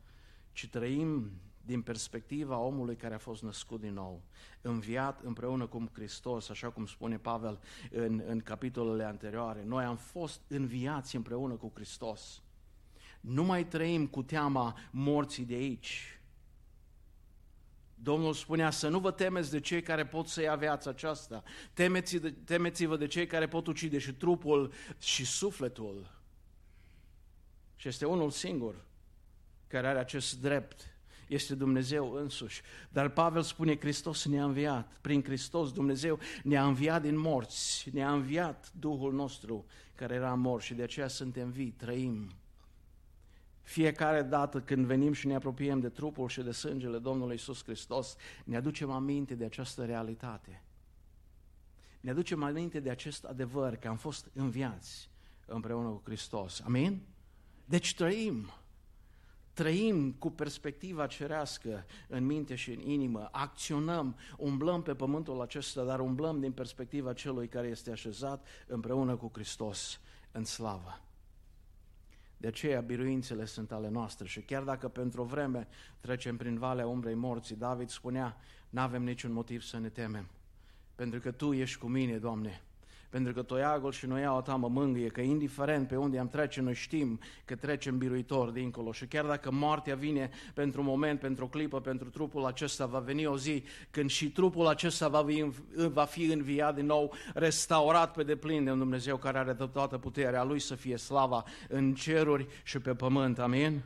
ci 0.52 0.69
trăim 0.69 1.31
din 1.66 1.82
perspectiva 1.82 2.58
omului 2.58 2.96
care 2.96 3.14
a 3.14 3.18
fost 3.18 3.42
născut 3.42 3.80
din 3.80 3.92
nou, 3.92 4.23
înviat 4.61 5.20
împreună 5.23 5.66
cu 5.66 5.90
Hristos, 5.92 6.49
așa 6.49 6.70
cum 6.70 6.87
spune 6.87 7.18
Pavel 7.18 7.61
în, 7.90 8.23
în 8.26 8.40
capitolele 8.40 9.04
anterioare. 9.04 9.64
Noi 9.64 9.85
am 9.85 9.96
fost 9.96 10.40
înviați 10.49 11.16
împreună 11.16 11.54
cu 11.54 11.70
Hristos. 11.75 12.42
Nu 13.20 13.44
mai 13.44 13.66
trăim 13.66 14.06
cu 14.06 14.23
teama 14.23 14.78
morții 14.90 15.44
de 15.44 15.54
aici. 15.54 16.20
Domnul 17.94 18.32
spunea 18.32 18.70
să 18.70 18.88
nu 18.88 18.99
vă 18.99 19.11
temeți 19.11 19.50
de 19.50 19.61
cei 19.61 19.82
care 19.82 20.06
pot 20.06 20.26
să 20.26 20.42
ia 20.42 20.54
viața 20.54 20.90
aceasta. 20.90 21.42
Temeți 21.73 22.16
de, 22.16 22.30
temeți-vă 22.30 22.96
de 22.96 23.06
cei 23.06 23.26
care 23.26 23.49
pot 23.49 23.66
ucide 23.66 23.99
și 23.99 24.12
trupul 24.12 24.73
și 24.99 25.25
sufletul. 25.25 26.14
Și 27.76 27.88
este 27.88 28.06
unul 28.06 28.30
singur 28.30 28.85
care 29.66 29.87
are 29.87 29.99
acest 29.99 30.40
drept 30.40 30.96
este 31.28 31.54
Dumnezeu 31.54 32.12
însuși. 32.12 32.62
Dar 32.88 33.09
Pavel 33.09 33.42
spune, 33.42 33.78
Hristos 33.78 34.25
ne-a 34.25 34.45
înviat. 34.45 34.92
Prin 35.00 35.23
Hristos 35.23 35.73
Dumnezeu 35.73 36.18
ne-a 36.42 36.66
înviat 36.66 37.02
din 37.02 37.18
morți, 37.18 37.90
ne-a 37.92 38.12
înviat 38.12 38.73
Duhul 38.78 39.12
nostru 39.12 39.64
care 39.95 40.14
era 40.14 40.35
mort 40.35 40.62
și 40.62 40.75
de 40.75 40.83
aceea 40.83 41.09
suntem 41.09 41.50
vii, 41.50 41.71
trăim. 41.71 42.33
Fiecare 43.62 44.23
dată 44.23 44.61
când 44.61 44.87
venim 44.87 45.12
și 45.12 45.26
ne 45.26 45.35
apropiem 45.35 45.80
de 45.80 45.88
trupul 45.88 46.28
și 46.28 46.42
de 46.42 46.52
sângele 46.52 46.99
Domnului 46.99 47.35
Isus 47.35 47.64
Hristos, 47.64 48.16
ne 48.45 48.56
aducem 48.56 48.90
aminte 48.90 49.35
de 49.35 49.45
această 49.45 49.85
realitate. 49.85 50.62
Ne 52.00 52.11
aducem 52.11 52.42
aminte 52.42 52.80
de 52.80 52.90
acest 52.90 53.25
adevăr 53.25 53.76
că 53.76 53.88
am 53.88 53.97
fost 53.97 54.30
înviați 54.33 55.11
împreună 55.47 55.88
cu 55.88 56.02
Hristos. 56.04 56.61
Amin? 56.61 57.00
Deci 57.64 57.95
trăim 57.95 58.50
trăim 59.57 60.13
cu 60.13 60.31
perspectiva 60.31 61.07
cerească 61.07 61.87
în 62.09 62.27
minte 62.27 62.55
și 62.55 62.71
în 62.71 62.81
inimă, 62.81 63.29
acționăm, 63.33 64.17
umblăm 64.37 64.83
pe 64.83 64.95
pământul 64.95 65.41
acesta, 65.41 65.85
dar 65.85 66.01
umblăm 66.01 66.41
din 66.41 66.53
perspectiva 66.53 67.13
celui 67.13 67.49
care 67.49 67.67
este 67.67 67.91
așezat 67.91 68.47
împreună 68.67 69.17
cu 69.17 69.31
Hristos 69.33 70.01
în 70.33 70.45
slavă. 70.45 71.01
De 72.37 72.47
aceea 72.47 72.81
biruințele 72.81 73.45
sunt 73.45 73.73
ale 73.73 73.89
noastre 73.89 74.27
și 74.27 74.41
chiar 74.41 74.63
dacă 74.63 74.89
pentru 74.89 75.23
o 75.23 75.25
vreme 75.25 75.69
trecem 76.01 76.37
prin 76.37 76.59
valea 76.59 76.87
umbrei 76.87 77.15
morții, 77.15 77.57
David 77.57 77.89
spunea, 77.89 78.37
nu 78.69 78.81
avem 78.81 79.03
niciun 79.03 79.33
motiv 79.33 79.63
să 79.63 79.79
ne 79.79 79.89
temem, 79.89 80.27
pentru 80.95 81.21
că 81.21 81.31
Tu 81.31 81.53
ești 81.53 81.79
cu 81.79 81.87
mine, 81.87 82.19
Doamne, 82.19 82.63
pentru 83.09 83.33
că 83.33 83.43
toiagul 83.43 83.93
și 83.93 84.07
noiaua 84.07 84.41
ta 84.41 84.55
mă 84.55 84.69
mângâie, 84.69 85.09
că 85.09 85.21
indiferent 85.21 85.89
pe 85.89 85.97
unde 85.97 86.19
am 86.19 86.29
trece, 86.29 86.61
noi 86.61 86.75
știm 86.75 87.21
că 87.45 87.55
trecem 87.57 87.99
biruitor 87.99 88.51
dincolo 88.51 88.93
și 88.93 89.07
chiar 89.07 89.25
dacă 89.25 89.53
moartea 89.53 89.95
vine 89.95 90.31
pentru 90.55 90.81
un 90.81 90.87
moment, 90.87 91.21
pentru 91.21 91.45
o 91.45 91.49
clipă, 91.49 91.81
pentru 91.81 92.09
trupul 92.09 92.45
acesta, 92.45 92.87
va 92.87 92.99
veni 92.99 93.27
o 93.27 93.37
zi 93.37 93.65
când 93.91 94.11
și 94.11 94.31
trupul 94.31 94.67
acesta 94.67 95.09
va 95.09 95.25
fi, 95.25 95.45
va 95.93 96.05
fi 96.05 96.25
înviat 96.25 96.75
din 96.75 96.87
nou, 96.87 97.13
restaurat 97.35 98.13
pe 98.13 98.23
deplin 98.23 98.65
de 98.65 98.71
un 98.71 98.79
Dumnezeu 98.79 99.17
care 99.17 99.39
are 99.39 99.55
toată 99.55 99.99
puterea 99.99 100.45
Lui 100.45 100.59
să 100.59 100.75
fie 100.75 100.97
slava 100.97 101.45
în 101.69 101.95
ceruri 101.95 102.47
și 102.63 102.79
pe 102.79 102.95
pământ. 102.95 103.39
Amin? 103.39 103.83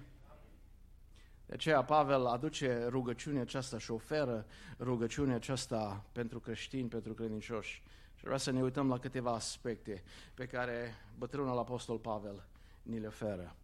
De 1.51 1.57
aceea 1.57 1.83
Pavel 1.83 2.27
aduce 2.27 2.87
rugăciunea 2.89 3.43
aceasta 3.43 3.79
și 3.79 3.91
oferă 3.91 4.47
rugăciunea 4.79 5.35
aceasta 5.35 6.05
pentru 6.13 6.41
creștini, 6.41 6.89
pentru 6.89 7.15
credincioși. 7.15 7.83
Și 8.21 8.27
vreau 8.27 8.41
să 8.41 8.51
ne 8.51 8.63
uităm 8.63 8.89
la 8.89 8.99
câteva 8.99 9.33
aspecte 9.33 10.03
pe 10.35 10.47
care 10.47 10.95
bătrânul 11.19 11.59
apostol 11.59 11.99
Pavel 11.99 12.47
ni 12.83 12.99
le 12.99 13.07
oferă. 13.07 13.57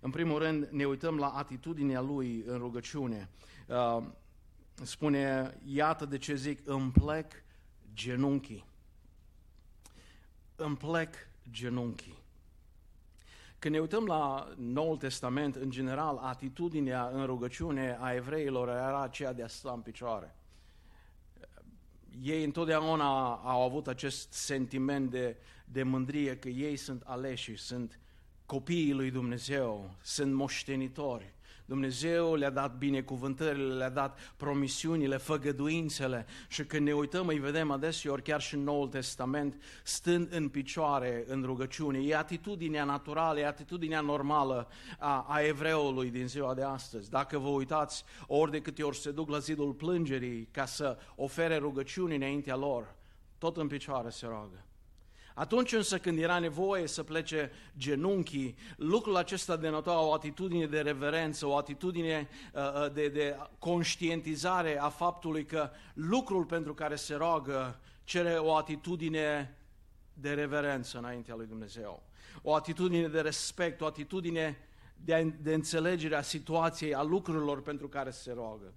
În 0.00 0.10
primul 0.10 0.38
rând, 0.38 0.68
ne 0.70 0.84
uităm 0.84 1.16
la 1.16 1.28
atitudinea 1.28 2.00
lui 2.00 2.42
în 2.46 2.58
rugăciune. 2.58 3.28
Uh, 3.66 4.04
spune, 4.82 5.54
iată 5.64 6.04
de 6.04 6.18
ce 6.18 6.34
zic, 6.34 6.60
îmi 6.64 6.90
plec 6.90 7.32
genunchii. 7.92 8.64
Îmi 10.56 10.76
plec 10.76 11.14
genunchii. 11.50 12.18
Când 13.58 13.74
ne 13.74 13.80
uităm 13.80 14.04
la 14.04 14.48
Noul 14.56 14.96
Testament, 14.96 15.54
în 15.54 15.70
general, 15.70 16.16
atitudinea 16.16 17.08
în 17.08 17.26
rugăciune 17.26 17.98
a 18.00 18.14
evreilor 18.14 18.68
era 18.68 19.02
aceea 19.02 19.32
de 19.32 19.42
a 19.42 19.48
sta 19.48 19.72
în 19.72 19.80
picioare 19.80 20.34
ei 22.22 22.44
întotdeauna 22.44 23.34
au 23.34 23.62
avut 23.62 23.86
acest 23.86 24.32
sentiment 24.32 25.10
de, 25.10 25.36
de 25.64 25.82
mândrie 25.82 26.36
că 26.36 26.48
ei 26.48 26.76
sunt 26.76 27.02
aleși, 27.02 27.56
sunt 27.56 27.98
copiii 28.46 28.92
lui 28.92 29.10
Dumnezeu, 29.10 29.94
sunt 30.02 30.34
moștenitori. 30.34 31.33
Dumnezeu 31.66 32.34
le-a 32.34 32.50
dat 32.50 32.76
binecuvântările, 32.76 33.74
le-a 33.74 33.90
dat 33.90 34.18
promisiunile, 34.36 35.16
făgăduințele 35.16 36.26
și 36.48 36.64
când 36.64 36.86
ne 36.86 36.92
uităm 36.92 37.26
îi 37.26 37.38
vedem 37.38 37.70
adeseori 37.70 38.22
chiar 38.22 38.40
și 38.40 38.54
în 38.54 38.62
Noul 38.62 38.88
Testament 38.88 39.62
stând 39.82 40.32
în 40.32 40.48
picioare 40.48 41.24
în 41.26 41.42
rugăciune. 41.42 41.98
E 41.98 42.16
atitudinea 42.16 42.84
naturală, 42.84 43.38
e 43.38 43.46
atitudinea 43.46 44.00
normală 44.00 44.68
a, 44.98 45.26
a 45.28 45.40
evreului 45.40 46.10
din 46.10 46.28
ziua 46.28 46.54
de 46.54 46.62
astăzi. 46.62 47.10
Dacă 47.10 47.38
vă 47.38 47.48
uitați, 47.48 48.04
ori 48.26 48.50
de 48.50 48.60
câte 48.60 48.82
ori 48.82 48.96
se 48.96 49.10
duc 49.10 49.28
la 49.28 49.38
zidul 49.38 49.72
plângerii 49.72 50.48
ca 50.50 50.64
să 50.66 50.98
ofere 51.16 51.56
rugăciuni 51.56 52.16
înaintea 52.16 52.56
lor, 52.56 52.94
tot 53.38 53.56
în 53.56 53.66
picioare 53.66 54.10
se 54.10 54.26
roagă. 54.26 54.64
Atunci 55.34 55.72
însă 55.72 55.98
când 55.98 56.18
era 56.18 56.38
nevoie 56.38 56.86
să 56.86 57.02
plece 57.02 57.52
genunchii, 57.78 58.56
lucrul 58.76 59.16
acesta 59.16 59.56
denota 59.56 60.00
o 60.00 60.12
atitudine 60.12 60.66
de 60.66 60.80
reverență, 60.80 61.46
o 61.46 61.56
atitudine 61.56 62.28
uh, 62.52 62.60
uh, 62.62 62.92
de, 62.92 63.08
de 63.08 63.36
conștientizare 63.58 64.78
a 64.78 64.88
faptului 64.88 65.44
că 65.44 65.70
lucrul 65.94 66.44
pentru 66.44 66.74
care 66.74 66.94
se 66.94 67.14
roagă 67.14 67.80
cere 68.04 68.34
o 68.34 68.54
atitudine 68.54 69.58
de 70.12 70.32
reverență 70.34 70.98
înaintea 70.98 71.34
lui 71.34 71.46
Dumnezeu. 71.46 72.02
O 72.42 72.54
atitudine 72.54 73.08
de 73.08 73.20
respect, 73.20 73.80
o 73.80 73.86
atitudine 73.86 74.58
de, 74.96 75.34
de 75.42 75.54
înțelegere 75.54 76.16
a 76.16 76.22
situației, 76.22 76.94
a 76.94 77.02
lucrurilor 77.02 77.62
pentru 77.62 77.88
care 77.88 78.10
se 78.10 78.32
roagă. 78.32 78.72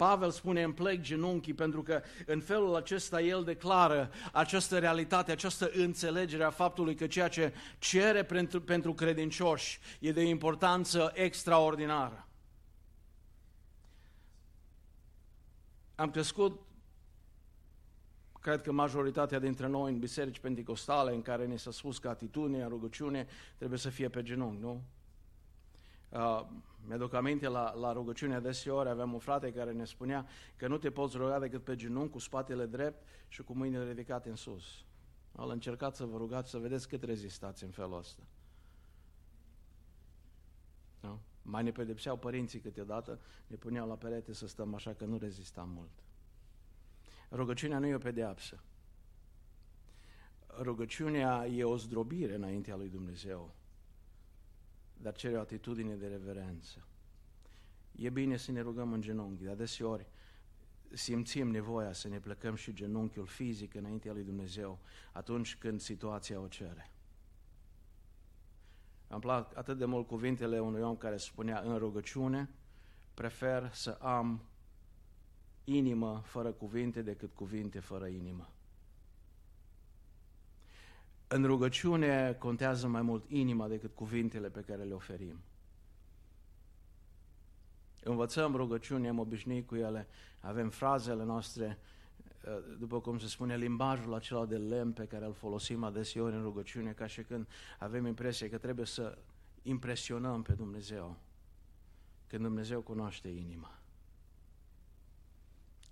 Pavel 0.00 0.30
spune 0.30 0.62
în 0.62 0.72
plec 0.72 1.00
genunchii 1.00 1.54
pentru 1.54 1.82
că 1.82 2.02
în 2.26 2.40
felul 2.40 2.76
acesta 2.76 3.20
el 3.20 3.44
declară 3.44 4.10
această 4.32 4.78
realitate, 4.78 5.32
această 5.32 5.70
înțelegere 5.72 6.44
a 6.44 6.50
faptului 6.50 6.94
că 6.94 7.06
ceea 7.06 7.28
ce 7.28 7.52
cere 7.78 8.24
pentru, 8.24 8.60
pentru 8.60 8.94
credincioși 8.94 9.78
e 9.98 10.12
de 10.12 10.22
importanță 10.22 11.10
extraordinară. 11.14 12.28
Am 15.94 16.10
crescut, 16.10 16.60
cred 18.40 18.62
că 18.62 18.72
majoritatea 18.72 19.38
dintre 19.38 19.66
noi 19.66 19.92
în 19.92 19.98
biserici 19.98 20.38
pentecostale 20.38 21.14
în 21.14 21.22
care 21.22 21.46
ne 21.46 21.56
s-a 21.56 21.70
spus 21.70 21.98
că 21.98 22.08
atitudinea, 22.08 22.66
rugăciune 22.66 23.26
trebuie 23.56 23.78
să 23.78 23.88
fie 23.88 24.08
pe 24.08 24.22
genunchi, 24.22 24.60
nu? 24.60 24.82
Uh, 26.08 26.46
mi-aduc 26.86 27.14
aminte 27.14 27.48
la, 27.48 27.74
la 27.74 27.92
rugăciunea 27.92 28.40
deseori, 28.40 28.88
aveam 28.88 29.12
un 29.12 29.18
frate 29.18 29.52
care 29.52 29.72
ne 29.72 29.84
spunea 29.84 30.26
că 30.56 30.68
nu 30.68 30.78
te 30.78 30.90
poți 30.90 31.16
ruga 31.16 31.38
decât 31.38 31.64
pe 31.64 31.76
genunchi, 31.76 32.12
cu 32.12 32.18
spatele 32.18 32.66
drept 32.66 33.06
și 33.28 33.42
cu 33.42 33.52
mâinile 33.52 33.88
ridicate 33.88 34.28
în 34.28 34.36
sus. 34.36 34.84
Al 35.32 35.50
încercat 35.50 35.96
să 35.96 36.04
vă 36.04 36.16
rugați 36.16 36.50
să 36.50 36.58
vedeți 36.58 36.88
cât 36.88 37.02
rezistați 37.02 37.64
în 37.64 37.70
felul 37.70 37.98
ăsta. 37.98 38.22
Nu? 41.00 41.20
Mai 41.42 41.62
ne 41.62 41.70
pedepseau 41.70 42.16
părinții 42.16 42.60
câteodată, 42.60 43.20
ne 43.46 43.56
puneau 43.56 43.88
la 43.88 43.96
perete 43.96 44.32
să 44.32 44.46
stăm 44.46 44.74
așa 44.74 44.94
că 44.94 45.04
nu 45.04 45.18
rezistam 45.18 45.68
mult. 45.68 46.02
Rugăciunea 47.30 47.78
nu 47.78 47.86
e 47.86 47.94
o 47.94 47.98
pedeapsă. 47.98 48.62
Rugăciunea 50.58 51.46
e 51.46 51.64
o 51.64 51.76
zdrobire 51.76 52.34
înaintea 52.34 52.76
lui 52.76 52.88
Dumnezeu 52.88 53.54
dar 55.02 55.14
cere 55.14 55.36
o 55.36 55.40
atitudine 55.40 55.94
de 55.94 56.06
reverență. 56.06 56.84
E 57.92 58.10
bine 58.10 58.36
să 58.36 58.52
ne 58.52 58.60
rugăm 58.60 58.92
în 58.92 59.00
genunchi, 59.00 59.44
dar 59.44 59.54
deseori 59.54 60.06
simțim 60.92 61.50
nevoia 61.50 61.92
să 61.92 62.08
ne 62.08 62.18
plecăm 62.18 62.54
și 62.54 62.72
genunchiul 62.72 63.26
fizic 63.26 63.74
înaintea 63.74 64.12
lui 64.12 64.22
Dumnezeu 64.22 64.78
atunci 65.12 65.56
când 65.56 65.80
situația 65.80 66.40
o 66.40 66.48
cere. 66.48 66.90
Am 69.08 69.20
plac 69.20 69.56
atât 69.56 69.78
de 69.78 69.84
mult 69.84 70.06
cuvintele 70.06 70.60
unui 70.60 70.80
om 70.80 70.96
care 70.96 71.16
spunea 71.16 71.60
în 71.60 71.78
rugăciune, 71.78 72.50
prefer 73.14 73.70
să 73.72 73.90
am 73.90 74.44
inimă 75.64 76.22
fără 76.24 76.52
cuvinte 76.52 77.02
decât 77.02 77.34
cuvinte 77.34 77.80
fără 77.80 78.06
inimă. 78.06 78.50
În 81.32 81.44
rugăciune 81.44 82.32
contează 82.38 82.86
mai 82.86 83.02
mult 83.02 83.24
inima 83.28 83.68
decât 83.68 83.94
cuvintele 83.94 84.48
pe 84.48 84.60
care 84.60 84.82
le 84.82 84.94
oferim. 84.94 85.40
Învățăm 88.02 88.54
rugăciuni, 88.54 89.08
am 89.08 89.18
obișnuit 89.18 89.66
cu 89.66 89.74
ele, 89.74 90.08
avem 90.40 90.70
frazele 90.70 91.24
noastre, 91.24 91.78
eh, 92.44 92.52
după 92.78 93.00
cum 93.00 93.18
se 93.18 93.26
spune, 93.26 93.56
limbajul 93.56 94.14
acela 94.14 94.46
de 94.46 94.56
lemn 94.56 94.92
pe 94.92 95.06
care 95.06 95.24
îl 95.24 95.32
folosim 95.32 95.84
adeseori 95.84 96.34
în 96.34 96.42
rugăciune, 96.42 96.92
ca 96.92 97.06
și 97.06 97.22
când 97.22 97.48
avem 97.78 98.06
impresia 98.06 98.48
că 98.48 98.58
trebuie 98.58 98.86
să 98.86 99.18
impresionăm 99.62 100.42
pe 100.42 100.52
Dumnezeu, 100.52 101.16
când 102.26 102.42
Dumnezeu 102.42 102.80
cunoaște 102.80 103.28
inima. 103.28 103.78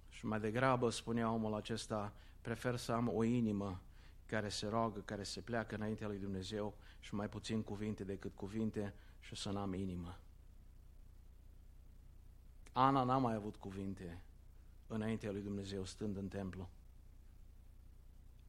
Și 0.09 0.26
mai 0.26 0.40
degrabă, 0.40 0.90
spunea 0.90 1.33
omul 1.33 1.54
acesta, 1.54 2.12
prefer 2.40 2.76
să 2.76 2.92
am 2.92 3.09
o 3.14 3.25
inimă 3.25 3.80
care 4.28 4.49
se 4.49 4.66
roagă, 4.66 5.00
care 5.00 5.23
se 5.23 5.40
pleacă 5.40 5.75
înaintea 5.75 6.06
lui 6.06 6.18
Dumnezeu 6.18 6.76
și 7.00 7.14
mai 7.14 7.28
puțin 7.28 7.62
cuvinte 7.62 8.04
decât 8.04 8.35
cuvinte 8.35 8.94
și 9.20 9.35
să 9.35 9.50
n-am 9.50 9.75
inimă. 9.75 10.18
Ana 12.73 13.02
n-a 13.02 13.18
mai 13.18 13.35
avut 13.35 13.56
cuvinte 13.56 14.23
înaintea 14.87 15.30
lui 15.30 15.42
Dumnezeu 15.42 15.85
stând 15.85 16.16
în 16.16 16.28
templu. 16.28 16.68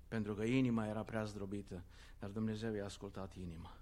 Pentru 0.08 0.34
că 0.34 0.44
inima 0.44 0.88
era 0.88 1.04
prea 1.04 1.24
zdrobită, 1.24 1.84
dar 2.20 2.30
Dumnezeu 2.30 2.74
i-a 2.74 2.86
ascultat 2.86 3.36
inima. 3.36 3.78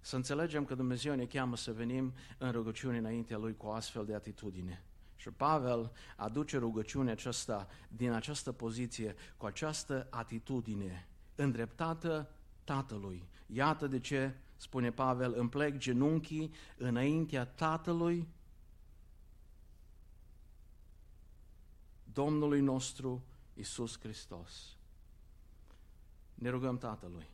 Să 0.00 0.16
înțelegem 0.16 0.64
că 0.64 0.74
Dumnezeu 0.74 1.14
ne 1.14 1.26
cheamă 1.26 1.56
să 1.56 1.72
venim 1.72 2.14
în 2.38 2.52
rugăciune 2.52 2.98
înaintea 2.98 3.36
Lui 3.36 3.56
cu 3.56 3.66
astfel 3.66 4.04
de 4.04 4.14
atitudine. 4.14 4.82
Și 5.18 5.30
Pavel 5.30 5.92
aduce 6.16 6.58
rugăciunea 6.58 7.12
aceasta 7.12 7.68
din 7.88 8.10
această 8.10 8.52
poziție, 8.52 9.14
cu 9.36 9.46
această 9.46 10.06
atitudine 10.10 11.08
îndreptată 11.34 12.30
Tatălui. 12.64 13.28
Iată 13.46 13.86
de 13.86 14.00
ce, 14.00 14.34
spune 14.56 14.90
Pavel, 14.92 15.34
îmi 15.36 15.48
plec 15.48 15.76
genunchii 15.76 16.54
înaintea 16.76 17.46
Tatălui, 17.46 18.28
Domnului 22.12 22.60
nostru 22.60 23.24
Isus 23.54 23.98
Hristos. 23.98 24.76
Ne 26.34 26.48
rugăm 26.48 26.78
Tatălui. 26.78 27.30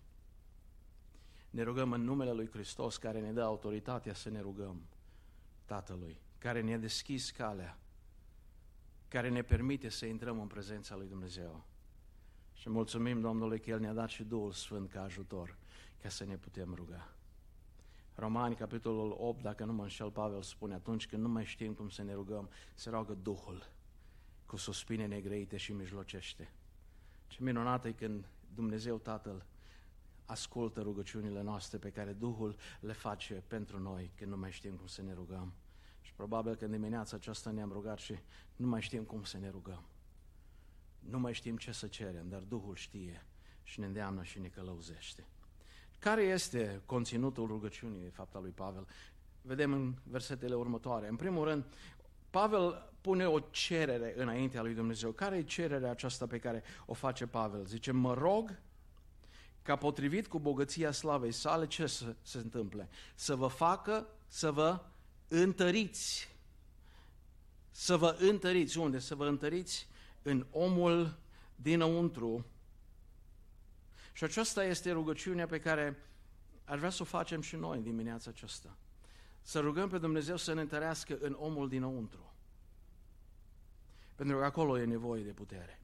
Ne 1.51 1.63
rugăm 1.63 1.93
în 1.93 2.03
numele 2.03 2.33
Lui 2.33 2.49
Hristos 2.49 2.97
care 2.97 3.21
ne 3.21 3.33
dă 3.33 3.43
autoritatea 3.43 4.15
să 4.15 4.31
ne 4.31 4.41
rugăm 4.41 4.83
Tatălui, 5.65 6.21
care 6.45 6.61
ne-a 6.61 6.79
deschis 6.79 7.31
calea, 7.31 7.79
care 9.09 9.29
ne 9.29 9.43
permite 9.43 9.89
să 9.89 10.07
intrăm 10.07 10.41
în 10.41 10.47
prezența 10.47 10.97
lui 10.97 11.09
Dumnezeu. 11.09 11.65
Și 12.53 12.69
mulțumim 12.69 13.21
Domnului 13.21 13.61
că 13.61 13.71
El 13.71 13.81
ne-a 13.81 13.93
dat 13.93 14.09
și 14.09 14.23
Duhul 14.25 14.53
Sfânt 14.53 14.91
ca 14.91 15.03
ajutor, 15.03 15.57
ca 16.03 16.09
să 16.09 16.25
ne 16.25 16.37
putem 16.37 16.75
ruga. 16.75 17.15
Romani, 18.15 18.55
capitolul 18.55 19.17
8, 19.19 19.43
dacă 19.43 19.65
nu 19.65 19.73
mă 19.73 19.83
înșel, 19.83 20.11
Pavel 20.11 20.43
spune, 20.43 20.75
atunci 20.75 21.07
când 21.07 21.23
nu 21.23 21.29
mai 21.29 21.45
știm 21.45 21.73
cum 21.73 21.89
să 21.89 22.03
ne 22.03 22.13
rugăm, 22.15 22.51
se 22.75 22.91
roagă 22.91 23.15
Duhul 23.15 23.71
cu 24.47 24.57
suspine 24.57 25.07
negreite 25.07 25.57
și 25.57 25.73
mijlocește. 25.73 26.53
Ce 27.27 27.43
minunat 27.43 27.85
e 27.85 27.93
când 27.93 28.29
Dumnezeu 28.55 28.99
Tatăl 28.99 29.47
ascultă 30.25 30.81
rugăciunile 30.81 31.43
noastre 31.43 31.79
pe 31.79 31.91
care 31.91 32.13
Duhul 32.13 32.57
le 32.81 32.93
face 32.93 33.43
pentru 33.47 33.79
noi 33.79 34.11
când 34.17 34.31
nu 34.31 34.37
mai 34.37 34.53
știm 34.53 34.75
cum 34.77 34.87
să 34.87 35.03
ne 35.03 35.13
rugăm. 35.13 35.53
Și 36.15 36.21
probabil 36.21 36.55
că 36.55 36.65
în 36.65 36.71
dimineața 36.71 37.17
aceasta 37.17 37.51
ne-am 37.51 37.73
rugat 37.73 37.99
și 37.99 38.19
nu 38.57 38.67
mai 38.67 38.81
știm 38.81 39.03
cum 39.03 39.25
să 39.25 39.39
ne 39.39 39.49
rugăm. 39.51 39.83
Nu 40.99 41.19
mai 41.19 41.33
știm 41.33 41.57
ce 41.57 41.73
să 41.73 41.87
cerem, 41.87 42.29
dar 42.29 42.41
Duhul 42.41 42.75
știe 42.75 43.27
și 43.63 43.81
ne 43.81 43.87
îndeamnă 43.87 44.23
și 44.23 44.39
ne 44.39 44.49
călăuzește. 44.49 45.27
Care 45.99 46.23
este 46.23 46.83
conținutul 46.87 47.47
rugăciunii, 47.47 48.03
de 48.03 48.09
fapt, 48.09 48.35
al 48.35 48.43
lui 48.43 48.51
Pavel? 48.51 48.87
Vedem 49.43 49.73
în 49.73 49.95
versetele 50.03 50.55
următoare. 50.55 51.09
În 51.09 51.17
primul 51.17 51.45
rând, 51.45 51.65
Pavel 52.31 52.93
pune 53.01 53.27
o 53.27 53.39
cerere 53.39 54.15
înaintea 54.17 54.63
lui 54.63 54.75
Dumnezeu. 54.75 55.11
Care 55.11 55.37
e 55.37 55.43
cererea 55.43 55.91
aceasta 55.91 56.27
pe 56.27 56.39
care 56.39 56.63
o 56.87 56.93
face 56.93 57.27
Pavel? 57.27 57.65
Zice, 57.65 57.93
mă 57.93 58.15
rog 58.15 58.59
ca 59.63 59.77
potrivit 59.77 60.27
cu 60.27 60.39
bogăția 60.39 60.91
slavei 60.91 61.33
sale, 61.33 61.67
ce 61.67 61.87
să 61.87 62.15
se 62.23 62.39
întâmple? 62.39 62.89
Să 63.15 63.35
vă 63.35 63.47
facă 63.47 64.07
să 64.27 64.51
vă 64.51 64.81
întăriți. 65.43 66.37
Să 67.71 67.97
vă 67.97 68.17
întăriți. 68.19 68.79
Unde? 68.79 68.99
Să 68.99 69.15
vă 69.15 69.27
întăriți 69.27 69.89
în 70.23 70.47
omul 70.51 71.19
dinăuntru. 71.57 72.47
Și 74.13 74.25
aceasta 74.25 74.65
este 74.65 74.91
rugăciunea 74.91 75.47
pe 75.47 75.61
care 75.61 75.97
aș 76.65 76.79
vrea 76.79 76.91
să 76.91 77.03
o 77.03 77.05
facem 77.05 77.41
și 77.41 77.57
noi 77.57 77.77
în 77.77 77.83
dimineața 77.83 78.31
aceasta. 78.31 78.77
Să 79.43 79.61
rugăm 79.61 79.89
pe 79.89 79.99
Dumnezeu 79.99 80.37
să 80.37 80.55
ne 80.55 80.61
întărească 80.61 81.19
în 81.21 81.37
omul 81.39 81.69
dinăuntru. 81.69 82.35
Pentru 84.15 84.39
că 84.39 84.45
acolo 84.45 84.79
e 84.79 84.85
nevoie 84.85 85.23
de 85.23 85.33
putere. 85.33 85.84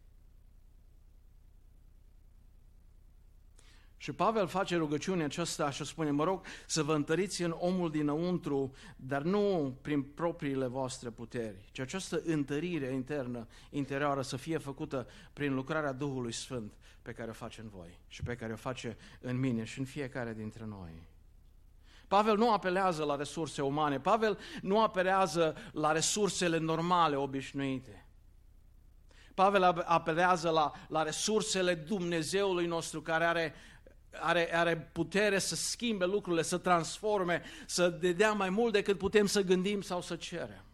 Și 4.03 4.13
Pavel 4.13 4.47
face 4.47 4.77
rugăciunea 4.77 5.25
aceasta 5.25 5.71
și 5.71 5.85
spune, 5.85 6.11
mă 6.11 6.25
rog, 6.25 6.45
să 6.67 6.83
vă 6.83 6.95
întăriți 6.95 7.43
în 7.43 7.55
omul 7.59 7.91
dinăuntru, 7.91 8.75
dar 8.97 9.23
nu 9.23 9.77
prin 9.83 10.03
propriile 10.03 10.67
voastre 10.67 11.11
puteri, 11.11 11.69
ci 11.73 11.79
această 11.79 12.23
întărire 12.25 12.93
internă, 12.93 13.47
interioară, 13.71 14.23
să 14.23 14.37
fie 14.37 14.59
făcută 14.59 15.07
prin 15.33 15.55
lucrarea 15.55 15.93
Duhului 15.93 16.33
Sfânt 16.33 16.73
pe 17.03 17.13
care 17.13 17.31
o 17.31 17.33
face 17.33 17.61
în 17.61 17.69
voi 17.69 17.99
și 18.07 18.23
pe 18.23 18.35
care 18.35 18.53
o 18.53 18.57
face 18.57 18.97
în 19.21 19.39
mine 19.39 19.65
și 19.65 19.79
în 19.79 19.85
fiecare 19.85 20.35
dintre 20.35 20.65
noi. 20.65 21.09
Pavel 22.09 22.37
nu 22.37 22.53
apelează 22.53 23.05
la 23.05 23.17
resurse 23.17 23.63
umane, 23.63 24.01
Pavel 24.01 24.39
nu 24.63 24.83
apelează 24.83 25.57
la 25.73 25.93
resursele 25.93 26.59
normale, 26.59 27.17
obișnuite. 27.17 28.05
Pavel 29.35 29.63
apelează 29.85 30.51
la, 30.51 30.73
la 30.89 31.03
resursele 31.03 31.75
Dumnezeului 31.75 32.67
nostru 32.67 33.03
care 33.03 33.25
are 33.25 33.55
are, 34.11 34.55
are 34.55 34.77
putere 34.93 35.39
să 35.39 35.57
schimbe 35.57 36.05
lucrurile, 36.05 36.43
să 36.43 36.59
transforme, 36.59 37.43
să 37.67 37.89
dea 37.89 38.33
mai 38.33 38.51
mult 38.51 38.73
decât 38.73 38.99
putem 38.99 39.27
să 39.27 39.41
gândim 39.41 39.81
sau 39.81 40.03
să 40.03 40.17
cerem. 40.17 40.65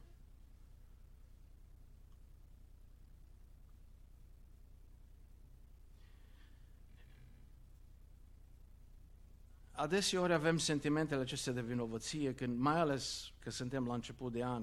Adeseori 9.72 10.32
avem 10.32 10.58
sentimentele 10.58 11.20
acestea 11.20 11.52
de 11.52 11.60
vinovăție, 11.60 12.34
când, 12.34 12.58
mai 12.58 12.78
ales 12.78 13.32
că 13.38 13.50
suntem 13.50 13.86
la 13.86 13.94
început 13.94 14.32
de 14.32 14.44
an, 14.44 14.62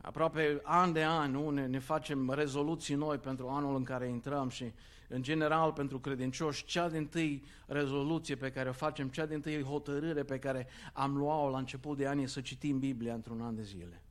aproape 0.00 0.60
an 0.62 0.92
de 0.92 1.04
an, 1.04 1.30
nu, 1.30 1.50
ne, 1.50 1.66
ne 1.66 1.78
facem 1.78 2.30
rezoluții 2.30 2.94
noi 2.94 3.18
pentru 3.18 3.48
anul 3.48 3.76
în 3.76 3.84
care 3.84 4.08
intrăm 4.08 4.48
și 4.48 4.72
în 5.12 5.22
general 5.22 5.72
pentru 5.72 6.00
credincioși, 6.00 6.64
cea 6.64 6.88
din 6.88 7.06
tâi 7.06 7.44
rezoluție 7.66 8.36
pe 8.36 8.50
care 8.50 8.68
o 8.68 8.72
facem, 8.72 9.08
cea 9.08 9.26
din 9.26 9.40
tâi 9.40 9.62
hotărâre 9.62 10.24
pe 10.24 10.38
care 10.38 10.68
am 10.92 11.16
luat-o 11.16 11.48
la 11.48 11.58
început 11.58 11.96
de 11.96 12.06
ani 12.06 12.22
e 12.22 12.26
să 12.26 12.40
citim 12.40 12.78
Biblia 12.78 13.14
într-un 13.14 13.40
an 13.40 13.54
de 13.54 13.62
zile. 13.62 14.02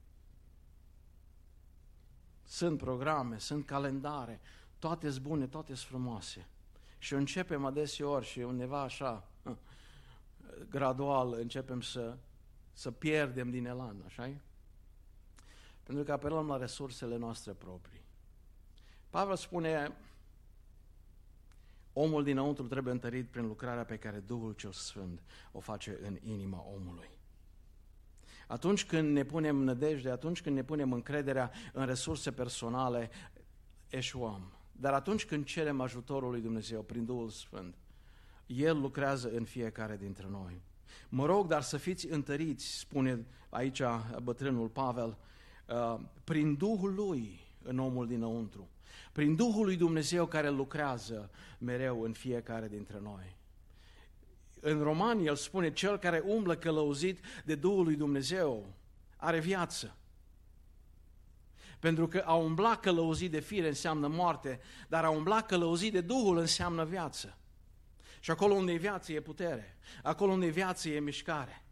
Sunt 2.44 2.78
programe, 2.78 3.38
sunt 3.38 3.66
calendare, 3.66 4.42
toate 4.80 5.10
sunt 5.10 5.24
bune, 5.24 5.48
toate 5.48 5.74
sunt 5.74 5.90
frumoase. 5.90 6.48
Și 6.98 7.14
începem 7.14 7.66
adeseori 7.66 8.26
și 8.26 8.40
undeva 8.40 8.82
așa, 8.82 9.28
gradual, 10.70 11.34
începem 11.34 11.82
să, 11.82 12.18
să 12.74 12.92
pierdem 12.92 13.50
din 13.50 13.66
elan, 13.66 14.04
așa 14.06 14.28
-i? 14.28 14.42
Pentru 15.84 16.04
că 16.04 16.12
apelăm 16.12 16.48
la 16.48 16.58
resursele 16.58 17.18
noastre 17.18 17.52
proprii. 17.52 18.02
Pavel 19.10 19.36
spune, 19.36 19.98
Omul 22.02 22.24
dinăuntru 22.24 22.68
trebuie 22.68 22.94
întărit 22.94 23.28
prin 23.28 23.48
lucrarea 23.48 23.86
pe 23.86 23.98
care 23.98 24.24
Duhul 24.26 24.54
cel 24.54 24.72
Sfânt 24.72 25.22
o 25.52 25.60
face 25.60 26.00
în 26.02 26.18
inima 26.22 26.66
omului. 26.76 27.10
Atunci 28.48 28.86
când 28.86 29.12
ne 29.12 29.24
punem 29.24 29.56
nădejde, 29.56 30.10
atunci 30.10 30.42
când 30.42 30.56
ne 30.56 30.64
punem 30.64 30.94
încrederea 30.94 31.52
în 31.74 31.86
resurse 31.86 32.32
personale, 32.32 33.10
eșuăm. 33.90 34.52
Dar 34.72 34.94
atunci 34.94 35.26
când 35.26 35.46
cerem 35.46 35.82
ajutorul 35.82 36.32
lui 36.32 36.42
Dumnezeu 36.42 36.82
prin 36.82 37.06
Duhul 37.06 37.30
Sfânt, 37.30 37.76
El 38.46 38.80
lucrează 38.80 39.32
în 39.32 39.44
fiecare 39.44 39.98
dintre 39.98 40.28
noi. 40.30 40.62
Mă 41.10 41.26
rog, 41.26 41.48
dar 41.48 41.62
să 41.62 41.78
fiți 41.78 42.08
întăriți, 42.08 42.78
spune 42.78 43.26
aici 43.50 43.82
bătrânul 44.24 44.68
Pavel, 44.68 45.18
uh, 45.68 46.00
prin 46.24 46.56
Duhul 46.56 46.94
Lui 46.94 47.40
în 47.64 47.80
omul 47.80 48.08
dinăuntru 48.08 48.70
prin 49.12 49.36
Duhul 49.36 49.66
lui 49.66 49.76
Dumnezeu 49.76 50.26
care 50.26 50.50
lucrează 50.50 51.30
mereu 51.58 52.02
în 52.02 52.14
fiecare 52.14 52.68
dintre 52.68 53.00
noi. 53.02 53.38
În 54.60 54.84
Romani 54.84 55.26
el 55.26 55.36
spune, 55.36 55.74
cel 55.74 55.98
care 55.98 56.24
umblă 56.26 56.56
călăuzit 56.56 57.20
de 57.46 57.56
Duhul 57.56 57.84
lui 57.84 57.96
Dumnezeu 57.96 58.74
are 59.18 59.40
viață. 59.40 59.96
Pentru 61.80 62.08
că 62.08 62.24
a 62.26 62.34
umbla 62.34 62.78
călăuzit 62.78 63.32
de 63.32 63.40
fire 63.40 63.68
înseamnă 63.68 64.08
moarte, 64.08 64.60
dar 64.88 65.04
a 65.06 65.10
umbla 65.10 65.42
călăuzit 65.42 65.92
de 65.94 66.02
Duhul 66.02 66.38
înseamnă 66.38 66.86
viață. 66.86 67.38
Și 68.20 68.32
acolo 68.32 68.54
unde 68.54 68.72
e 68.72 68.78
viață 68.78 69.12
e 69.12 69.22
putere. 69.22 69.78
Acolo 70.04 70.32
unde 70.32 70.46
e 70.46 70.50
viață 70.50 70.90
e 70.90 71.00
mișcare. 71.00 71.64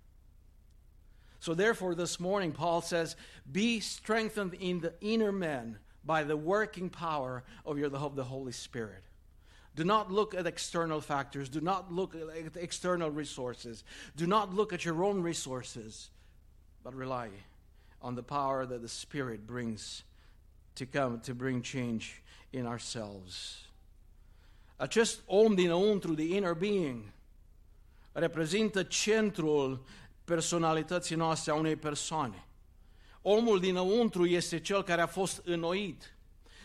So 1.38 1.54
therefore 1.54 1.96
this 1.96 2.18
morning 2.18 2.54
Paul 2.54 2.82
says, 2.82 3.16
be 3.44 3.80
strengthened 3.80 4.54
in 4.60 4.80
the 4.80 4.94
inner 5.00 5.32
man 5.32 5.82
by 6.08 6.24
the 6.24 6.38
working 6.38 6.90
power 6.90 7.44
of, 7.66 7.78
your, 7.78 7.94
of 7.94 8.16
the 8.16 8.24
Holy 8.24 8.54
Spirit. 8.54 9.04
Do 9.76 9.84
not 9.84 10.12
look 10.12 10.34
at 10.34 10.48
external 10.48 11.02
factors. 11.02 11.50
Do 11.50 11.62
not 11.62 11.92
look 11.92 12.16
at 12.16 12.58
external 12.58 13.12
resources. 13.12 13.84
Do 14.16 14.26
not 14.26 14.56
look 14.56 14.74
at 14.74 14.84
your 14.84 15.04
own 15.04 15.22
resources, 15.22 16.10
but 16.84 16.96
rely 16.96 17.30
on 18.02 18.16
the 18.16 18.24
power 18.24 18.66
that 18.66 18.82
the 18.82 18.88
Spirit 18.88 19.46
brings 19.46 20.04
to 20.76 20.86
come 20.88 21.20
to 21.20 21.36
bring 21.36 21.62
change 21.62 22.24
in 22.54 22.66
ourselves. 22.66 23.64
Acest 24.80 25.20
om 25.26 25.56
dinăuntru, 25.56 26.16
the 26.16 26.36
inner 26.36 26.54
being, 26.54 27.12
reprezintă 28.12 28.84
centrul 28.84 29.86
personalității 30.24 31.16
noastre 31.16 31.52
a 31.52 31.56
unei 31.56 31.76
persoane. 31.76 32.47
Omul 33.30 33.60
dinăuntru 33.60 34.26
este 34.26 34.60
cel 34.60 34.84
care 34.84 35.02
a 35.02 35.08
fost 35.08 35.42
înnoit. 35.46 36.16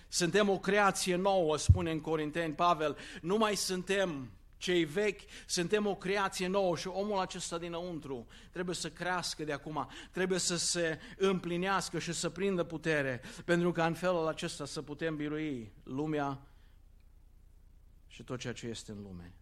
Suntem 0.09 0.49
o 0.49 0.59
creație 0.59 1.17
nouă, 1.17 1.59
spune 1.59 1.91
în 1.91 2.01
Corinteni 2.01 2.55
Pavel. 2.55 2.97
Nu 3.21 3.37
mai 3.37 3.57
suntem 3.57 4.31
cei 4.57 4.85
vechi, 4.85 5.21
suntem 5.47 5.87
o 5.87 5.95
creație 5.95 6.47
nouă 6.47 6.77
și 6.77 6.87
omul 6.87 7.19
acesta 7.19 7.59
dinăuntru 7.59 8.27
trebuie 8.51 8.75
să 8.75 8.91
crească 8.91 9.45
de 9.45 9.53
acum, 9.53 9.89
trebuie 10.13 10.39
să 10.39 10.57
se 10.57 10.99
împlinească 11.17 11.99
și 11.99 12.13
să 12.13 12.29
prindă 12.31 12.65
putere, 12.65 13.21
pentru 13.45 13.73
că 13.73 13.83
în 13.83 13.95
felul 13.95 14.27
acesta 14.27 14.65
să 14.65 14.83
putem 14.83 15.17
birui 15.17 15.73
lumea 15.83 16.41
și 18.07 18.23
tot 18.23 18.39
ceea 18.39 18.53
ce 18.53 18.67
este 18.67 18.93
în 18.93 19.03
lume. 19.03 19.35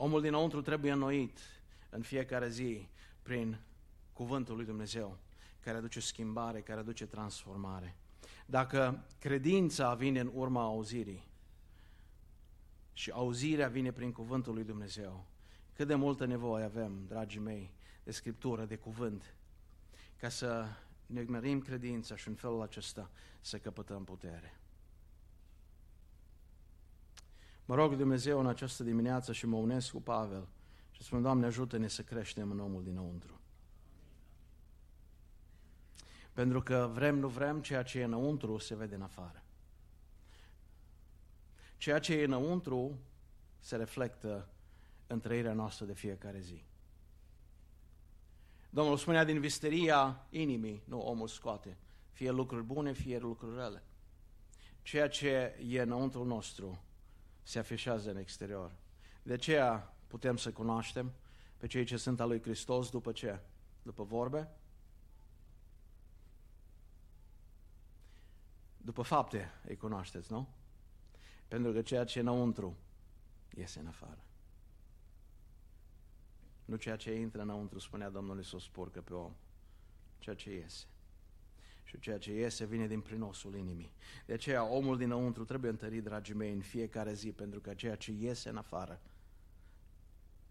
Omul 0.00 0.20
dinăuntru 0.20 0.62
trebuie 0.62 0.92
înnoit 0.92 1.38
în 1.90 2.02
fiecare 2.02 2.48
zi 2.48 2.88
prin 3.22 3.58
cuvântul 4.12 4.56
lui 4.56 4.64
Dumnezeu, 4.64 5.18
care 5.60 5.76
aduce 5.76 6.00
schimbare, 6.00 6.60
care 6.60 6.80
aduce 6.80 7.06
transformare. 7.06 7.96
Dacă 8.46 9.04
credința 9.18 9.94
vine 9.94 10.20
în 10.20 10.30
urma 10.34 10.62
auzirii 10.62 11.26
și 12.92 13.10
auzirea 13.10 13.68
vine 13.68 13.92
prin 13.92 14.12
cuvântul 14.12 14.54
lui 14.54 14.64
Dumnezeu, 14.64 15.26
Cât 15.78 15.86
de 15.86 15.94
multă 15.94 16.24
nevoie 16.24 16.64
avem, 16.64 17.04
dragii 17.06 17.40
mei, 17.40 17.72
de 18.04 18.10
Scriptură, 18.10 18.64
de 18.64 18.76
cuvânt, 18.76 19.34
ca 20.16 20.28
să 20.28 20.66
ne 21.06 21.22
mărim 21.26 21.60
credința 21.60 22.16
și 22.16 22.28
în 22.28 22.34
felul 22.34 22.62
acesta 22.62 23.10
să 23.40 23.58
căpătăm 23.58 24.04
putere. 24.04 24.58
Mă 27.68 27.74
rog 27.74 27.94
Dumnezeu 27.94 28.38
în 28.38 28.46
această 28.46 28.82
dimineață 28.82 29.32
și 29.32 29.46
mă 29.46 29.56
unesc 29.56 29.90
cu 29.90 30.00
Pavel 30.00 30.48
și 30.90 31.02
spun, 31.02 31.22
Doamne, 31.22 31.46
ajută-ne 31.46 31.88
să 31.88 32.02
creștem 32.02 32.50
în 32.50 32.60
omul 32.60 32.82
dinăuntru. 32.82 33.40
Pentru 36.32 36.62
că 36.62 36.90
vrem, 36.92 37.18
nu 37.18 37.28
vrem, 37.28 37.60
ceea 37.60 37.82
ce 37.82 37.98
e 37.98 38.04
înăuntru 38.04 38.58
se 38.58 38.74
vede 38.74 38.94
în 38.94 39.02
afară. 39.02 39.42
Ceea 41.76 41.98
ce 41.98 42.14
e 42.14 42.24
înăuntru 42.24 42.98
se 43.58 43.76
reflectă 43.76 44.48
în 45.06 45.20
trăirea 45.20 45.52
noastră 45.52 45.84
de 45.84 45.94
fiecare 45.94 46.40
zi. 46.40 46.64
Domnul 48.70 48.96
spunea 48.96 49.24
din 49.24 49.40
visteria 49.40 50.26
inimii, 50.30 50.82
nu 50.84 51.00
omul 51.00 51.28
scoate, 51.28 51.76
fie 52.12 52.30
lucruri 52.30 52.64
bune, 52.64 52.92
fie 52.92 53.18
lucruri 53.18 53.56
rele. 53.56 53.82
Ceea 54.82 55.08
ce 55.08 55.56
e 55.66 55.80
înăuntru 55.80 56.24
nostru 56.24 56.82
se 57.48 57.58
afișează 57.58 58.10
în 58.10 58.16
exterior. 58.16 58.72
De 59.22 59.32
aceea 59.32 59.96
putem 60.06 60.36
să 60.36 60.52
cunoaștem 60.52 61.12
pe 61.56 61.66
cei 61.66 61.84
ce 61.84 61.96
sunt 61.96 62.20
al 62.20 62.28
lui 62.28 62.42
Hristos 62.42 62.90
după 62.90 63.12
ce? 63.12 63.40
După 63.82 64.04
vorbe? 64.04 64.48
După 68.76 69.02
fapte 69.02 69.50
îi 69.66 69.76
cunoașteți, 69.76 70.32
nu? 70.32 70.48
Pentru 71.46 71.72
că 71.72 71.82
ceea 71.82 72.04
ce 72.04 72.18
e 72.18 72.22
înăuntru 72.22 72.76
iese 73.54 73.78
în 73.78 73.86
afară. 73.86 74.24
Nu 76.64 76.76
ceea 76.76 76.96
ce 76.96 77.14
intră 77.14 77.42
înăuntru, 77.42 77.78
spunea 77.78 78.10
Domnul 78.10 78.36
Iisus, 78.36 78.64
spurcă 78.64 79.02
pe 79.02 79.14
om. 79.14 79.36
Ceea 80.18 80.36
ce 80.36 80.50
iese. 80.50 80.86
Și 81.88 81.98
ceea 81.98 82.18
ce 82.18 82.32
iese 82.32 82.64
vine 82.64 82.86
din 82.86 83.00
prinosul 83.00 83.56
inimii. 83.56 83.92
De 84.26 84.32
aceea 84.32 84.64
omul 84.64 84.96
dinăuntru 84.96 85.44
trebuie 85.44 85.70
întărit, 85.70 86.02
dragii 86.02 86.34
mei, 86.34 86.52
în 86.52 86.60
fiecare 86.60 87.12
zi, 87.12 87.32
pentru 87.32 87.60
că 87.60 87.74
ceea 87.74 87.94
ce 87.94 88.12
iese 88.12 88.48
în 88.48 88.56
afară 88.56 89.00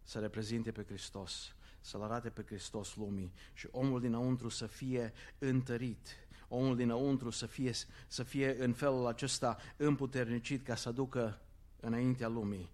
să 0.04 0.20
reprezinte 0.20 0.72
pe 0.72 0.84
Hristos, 0.84 1.56
să-L 1.82 2.02
arate 2.02 2.30
pe 2.30 2.44
Hristos 2.46 2.96
lumii 2.96 3.34
și 3.54 3.68
omul 3.72 4.00
dinăuntru 4.00 4.50
să 4.50 4.66
fie 4.66 5.14
întărit, 5.38 6.08
omul 6.48 6.76
dinăuntru 6.76 7.30
să 7.30 7.46
fie, 7.46 7.72
să 8.08 8.24
fie 8.24 8.64
în 8.64 8.74
felul 8.74 9.06
acesta 9.06 9.58
împuternicit 9.76 10.66
ca 10.66 10.76
să 10.76 10.90
aducă 10.90 11.42
înaintea 11.80 12.28
lumii 12.28 12.70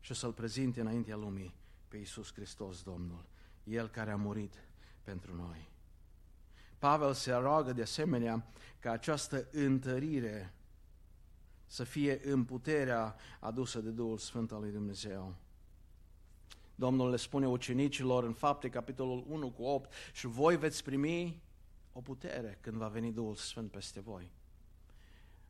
și 0.00 0.14
să-L 0.14 0.32
prezinte 0.32 0.80
înaintea 0.80 1.16
lumii 1.16 1.54
pe 1.88 1.96
Iisus 1.96 2.32
Hristos 2.32 2.82
Domnul, 2.82 3.24
El 3.64 3.88
care 3.88 4.10
a 4.10 4.16
murit 4.16 4.54
pentru 5.02 5.34
noi. 5.34 5.74
Pavel 6.86 7.12
se 7.12 7.32
roagă 7.32 7.72
de 7.72 7.82
asemenea 7.82 8.46
ca 8.78 8.90
această 8.90 9.48
întărire 9.52 10.54
să 11.66 11.84
fie 11.84 12.20
în 12.24 12.44
puterea 12.44 13.16
adusă 13.40 13.80
de 13.80 13.90
Duhul 13.90 14.18
Sfânt 14.18 14.52
al 14.52 14.60
lui 14.60 14.70
Dumnezeu. 14.70 15.34
Domnul 16.74 17.10
le 17.10 17.16
spune 17.16 17.48
ucenicilor 17.48 18.24
în 18.24 18.32
fapte, 18.32 18.68
capitolul 18.68 19.24
1 19.28 19.50
cu 19.50 19.62
8, 19.62 19.92
și 20.12 20.26
voi 20.26 20.56
veți 20.56 20.84
primi 20.84 21.42
o 21.92 22.00
putere 22.00 22.58
când 22.60 22.76
va 22.76 22.88
veni 22.88 23.12
Duhul 23.12 23.34
Sfânt 23.34 23.70
peste 23.70 24.00
voi. 24.00 24.30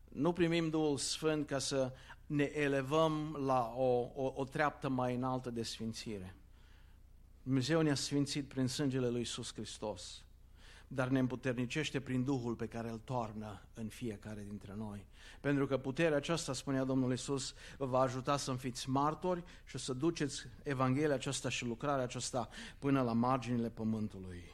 Nu 0.09 0.33
primim 0.33 0.71
Duhul 0.71 0.97
Sfânt 0.97 1.47
ca 1.47 1.59
să 1.59 1.93
ne 2.27 2.45
elevăm 2.45 3.37
la 3.47 3.73
o, 3.77 4.11
o, 4.15 4.33
o 4.35 4.45
treaptă 4.45 4.89
mai 4.89 5.15
înaltă 5.15 5.51
de 5.51 5.63
sfințire. 5.63 6.37
Dumnezeu 7.43 7.81
ne-a 7.81 7.95
sfințit 7.95 8.49
prin 8.49 8.67
sângele 8.67 9.09
lui 9.09 9.19
Iisus 9.19 9.53
Hristos, 9.53 10.26
dar 10.89 11.09
ne 11.09 11.19
împuternicește 11.19 12.01
prin 12.01 12.25
Duhul 12.25 12.55
pe 12.55 12.67
care 12.67 12.91
îl 12.91 12.99
toarnă 12.99 13.63
în 13.75 13.89
fiecare 13.89 14.45
dintre 14.49 14.75
noi. 14.77 15.07
Pentru 15.41 15.67
că 15.67 15.79
puterea 15.79 16.17
aceasta, 16.17 16.53
spunea 16.53 16.85
Domnul 16.85 17.11
Iisus, 17.11 17.55
vă 17.79 17.87
va 17.87 18.01
ajuta 18.01 18.37
să 18.37 18.53
fiți 18.53 18.91
martori 18.91 19.45
și 19.65 19.79
să 19.79 19.93
duceți 19.93 20.47
Evanghelia 20.63 21.15
aceasta 21.15 21.49
și 21.49 21.65
lucrarea 21.65 22.05
aceasta 22.05 22.49
până 22.79 23.03
la 23.03 23.13
marginile 23.13 23.71
pământului. 23.71 24.45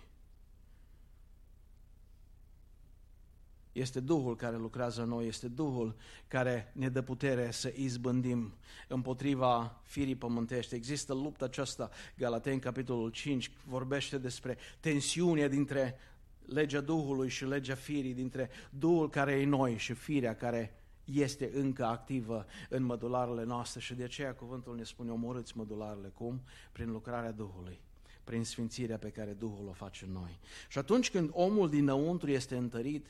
Este 3.73 4.01
Duhul 4.01 4.37
care 4.37 4.57
lucrează 4.57 5.03
în 5.03 5.09
noi, 5.09 5.27
este 5.27 5.49
Duhul 5.49 5.97
care 6.29 6.73
ne 6.75 6.88
dă 6.88 7.03
putere 7.03 7.51
să 7.51 7.73
izbândim 7.77 8.55
împotriva 8.88 9.81
firii 9.83 10.16
pământești. 10.16 10.75
Există 10.75 11.14
lupta 11.14 11.45
aceasta, 11.45 11.90
Galateni, 12.16 12.61
capitolul 12.61 13.11
5, 13.11 13.51
vorbește 13.64 14.18
despre 14.18 14.59
tensiunea 14.81 15.49
dintre 15.49 15.99
legea 16.46 16.81
Duhului 16.81 17.28
și 17.28 17.44
legea 17.44 17.74
firii, 17.74 18.14
dintre 18.14 18.50
Duhul 18.70 19.11
care 19.11 19.33
e 19.33 19.42
în 19.42 19.48
noi 19.48 19.76
și 19.76 19.92
firea 19.92 20.37
care 20.37 20.83
este 21.05 21.50
încă 21.55 21.85
activă 21.85 22.46
în 22.68 22.83
mădularele 22.83 23.44
noastre 23.44 23.81
și 23.81 23.94
de 23.94 24.02
aceea 24.02 24.35
cuvântul 24.35 24.76
ne 24.76 24.83
spune 24.83 25.11
omorâți 25.11 25.57
mădularele. 25.57 26.09
Cum? 26.09 26.42
Prin 26.72 26.90
lucrarea 26.90 27.31
Duhului 27.31 27.81
prin 28.24 28.44
sfințirea 28.44 28.98
pe 28.98 29.11
care 29.11 29.33
Duhul 29.33 29.68
o 29.68 29.72
face 29.72 30.05
în 30.05 30.12
noi. 30.12 30.38
Și 30.68 30.78
atunci 30.78 31.11
când 31.11 31.31
omul 31.33 31.70
dinăuntru 31.70 32.31
este 32.31 32.57
întărit, 32.57 33.07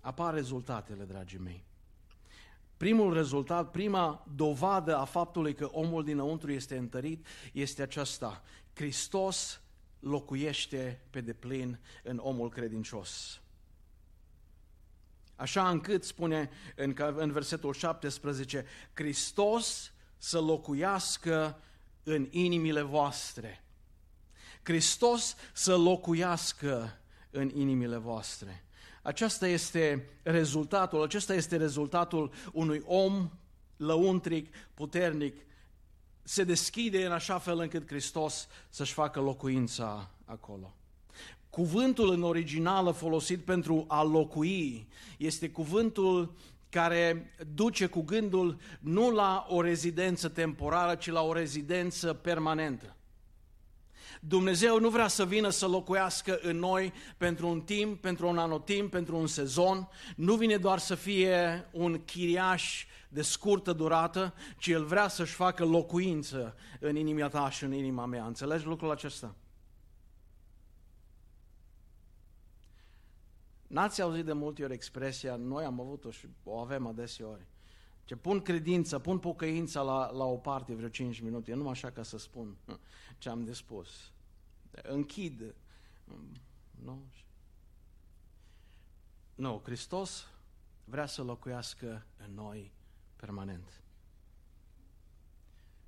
apar 0.00 0.34
rezultatele, 0.34 1.04
dragii 1.04 1.38
mei. 1.38 1.64
Primul 2.76 3.12
rezultat, 3.12 3.70
prima 3.70 4.24
dovadă 4.34 4.96
a 4.96 5.04
faptului 5.04 5.54
că 5.54 5.68
omul 5.72 6.04
dinăuntru 6.04 6.52
este 6.52 6.76
întărit 6.76 7.26
este 7.52 7.82
aceasta. 7.82 8.42
Hristos 8.74 9.61
locuiește 10.02 11.00
pe 11.10 11.20
deplin 11.20 11.78
în 12.02 12.18
omul 12.22 12.50
credincios. 12.50 13.40
Așa 15.36 15.68
încât 15.68 16.04
spune 16.04 16.50
în, 16.76 16.94
în 17.16 17.32
versetul 17.32 17.72
17, 17.72 18.66
Hristos 18.92 19.92
să 20.16 20.40
locuiască 20.40 21.62
în 22.02 22.28
inimile 22.30 22.82
voastre. 22.82 23.64
Hristos 24.62 25.36
să 25.52 25.76
locuiască 25.76 26.98
în 27.30 27.50
inimile 27.54 27.96
voastre. 27.96 28.64
Aceasta 29.02 29.46
este 29.46 30.08
rezultatul, 30.22 31.02
acesta 31.02 31.34
este 31.34 31.56
rezultatul 31.56 32.32
unui 32.52 32.82
om 32.84 33.30
lăuntric, 33.76 34.54
puternic, 34.74 35.36
se 36.22 36.44
deschide 36.44 37.04
în 37.04 37.12
așa 37.12 37.38
fel 37.38 37.58
încât 37.58 37.86
Hristos 37.86 38.48
să-și 38.68 38.92
facă 38.92 39.20
locuința 39.20 40.10
acolo. 40.24 40.74
Cuvântul 41.50 42.10
în 42.10 42.22
originală 42.22 42.90
folosit 42.90 43.44
pentru 43.44 43.84
a 43.88 44.02
locui 44.02 44.88
este 45.18 45.50
cuvântul 45.50 46.34
care 46.68 47.34
duce 47.54 47.86
cu 47.86 48.02
gândul 48.02 48.58
nu 48.80 49.10
la 49.10 49.46
o 49.48 49.60
rezidență 49.60 50.28
temporară, 50.28 50.94
ci 50.94 51.10
la 51.10 51.22
o 51.22 51.32
rezidență 51.32 52.12
permanentă. 52.12 52.96
Dumnezeu 54.24 54.78
nu 54.78 54.90
vrea 54.90 55.08
să 55.08 55.26
vină 55.26 55.48
să 55.48 55.66
locuiască 55.66 56.38
în 56.42 56.58
noi 56.58 56.92
pentru 57.16 57.48
un 57.48 57.60
timp, 57.60 58.00
pentru 58.00 58.28
un 58.28 58.38
anotimp, 58.38 58.90
pentru 58.90 59.16
un 59.16 59.26
sezon. 59.26 59.88
Nu 60.16 60.34
vine 60.34 60.56
doar 60.56 60.78
să 60.78 60.94
fie 60.94 61.68
un 61.72 62.04
chiriaș 62.04 62.86
de 63.08 63.22
scurtă 63.22 63.72
durată, 63.72 64.34
ci 64.58 64.66
El 64.66 64.84
vrea 64.84 65.08
să-și 65.08 65.34
facă 65.34 65.64
locuință 65.64 66.56
în 66.80 66.96
inima 66.96 67.28
ta 67.28 67.50
și 67.50 67.64
în 67.64 67.72
inima 67.72 68.06
mea. 68.06 68.26
Înțelegi 68.26 68.66
lucrul 68.66 68.90
acesta? 68.90 69.34
N-ați 73.66 74.02
auzit 74.02 74.24
de 74.24 74.32
multe 74.32 74.64
ori 74.64 74.72
expresia, 74.72 75.36
noi 75.36 75.64
am 75.64 75.80
avut-o 75.80 76.10
și 76.10 76.26
o 76.44 76.58
avem 76.58 76.86
adeseori. 76.86 77.46
Ce 78.04 78.16
pun 78.16 78.40
credință, 78.40 78.98
pun 78.98 79.18
pocăința 79.18 79.82
la, 79.82 80.10
la 80.10 80.24
o 80.24 80.36
parte 80.36 80.74
vreo 80.74 80.88
5 80.88 81.20
minute, 81.20 81.50
e 81.50 81.54
numai 81.54 81.72
așa 81.72 81.90
ca 81.90 82.02
să 82.02 82.18
spun 82.18 82.56
ce 83.18 83.28
am 83.28 83.44
de 83.44 83.52
spus. 83.52 84.11
Închid. 84.82 85.54
Nu? 86.70 87.02
Nu, 89.34 89.60
Hristos 89.64 90.26
vrea 90.84 91.06
să 91.06 91.22
locuiască 91.22 92.06
în 92.16 92.34
noi 92.34 92.72
permanent. 93.16 93.82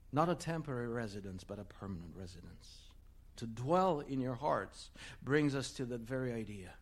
Not 0.08 0.28
a 0.28 0.34
temporary 0.34 0.92
residence, 0.92 1.44
but 1.46 1.58
a 1.58 1.66
permanent 1.78 2.16
residence. 2.16 2.66
To 3.34 3.46
dwell 3.46 4.04
in 4.06 4.20
your 4.20 4.36
hearts 4.36 4.90
brings 5.18 5.54
us 5.54 5.72
to 5.72 5.84
that 5.84 6.00
very 6.00 6.32
idea. 6.40 6.78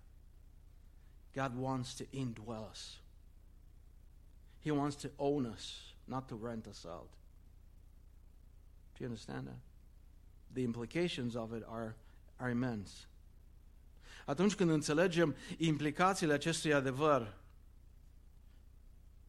God 1.34 1.56
wants 1.56 1.94
to 1.94 2.04
indwell 2.10 2.68
us. 2.70 3.00
He 4.58 4.70
wants 4.70 4.96
to 4.96 5.08
own 5.16 5.46
us, 5.46 5.94
not 6.04 6.28
to 6.28 6.36
rent 6.36 6.66
us 6.66 6.86
out. 6.86 7.10
Do 8.94 9.04
you 9.04 9.06
understand 9.06 9.46
that? 9.46 9.60
The 10.52 10.62
implications 10.62 11.34
of 11.34 11.52
it 11.56 11.62
are, 11.66 11.96
are 12.36 12.50
immense. 12.50 12.92
Atunci 14.26 14.54
când 14.54 14.70
înțelegem 14.70 15.36
implicațiile 15.56 16.32
acestui 16.32 16.74
adevăr, 16.74 17.40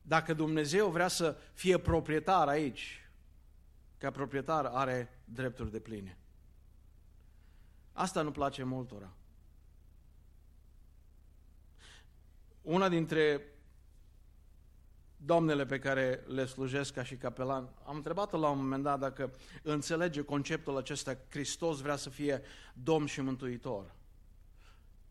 dacă 0.01 0.33
Dumnezeu 0.33 0.89
vrea 0.89 1.07
să 1.07 1.37
fie 1.53 1.77
proprietar 1.77 2.47
aici, 2.47 3.09
ca 3.97 4.11
proprietar 4.11 4.65
are 4.65 5.21
drepturi 5.25 5.71
de 5.71 5.79
pline. 5.79 6.17
Asta 7.91 8.21
nu 8.21 8.31
place 8.31 8.63
multora. 8.63 9.13
Una 12.61 12.89
dintre 12.89 13.52
doamnele 15.25 15.65
pe 15.65 15.79
care 15.79 16.23
le 16.27 16.45
slujesc 16.45 16.93
ca 16.93 17.03
și 17.03 17.15
capelan, 17.15 17.69
am 17.85 17.95
întrebat-o 17.95 18.37
la 18.37 18.49
un 18.49 18.57
moment 18.57 18.83
dat 18.83 18.99
dacă 18.99 19.33
înțelege 19.61 20.21
conceptul 20.21 20.77
acesta, 20.77 21.17
Hristos 21.29 21.79
vrea 21.79 21.95
să 21.95 22.09
fie 22.09 22.41
Domn 22.73 23.05
și 23.05 23.21
Mântuitor. 23.21 23.95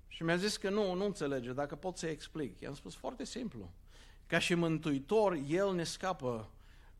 Și 0.08 0.22
mi-a 0.22 0.36
zis 0.36 0.56
că 0.56 0.70
nu, 0.70 0.94
nu 0.94 1.04
înțelege, 1.04 1.52
dacă 1.52 1.74
pot 1.74 1.96
să 1.96 2.06
explic. 2.06 2.60
I-am 2.60 2.74
spus 2.74 2.94
foarte 2.94 3.24
simplu. 3.24 3.72
Ca 4.26 4.38
și 4.38 4.54
Mântuitor, 4.54 5.38
El 5.48 5.74
ne 5.74 5.84
scapă 5.84 6.50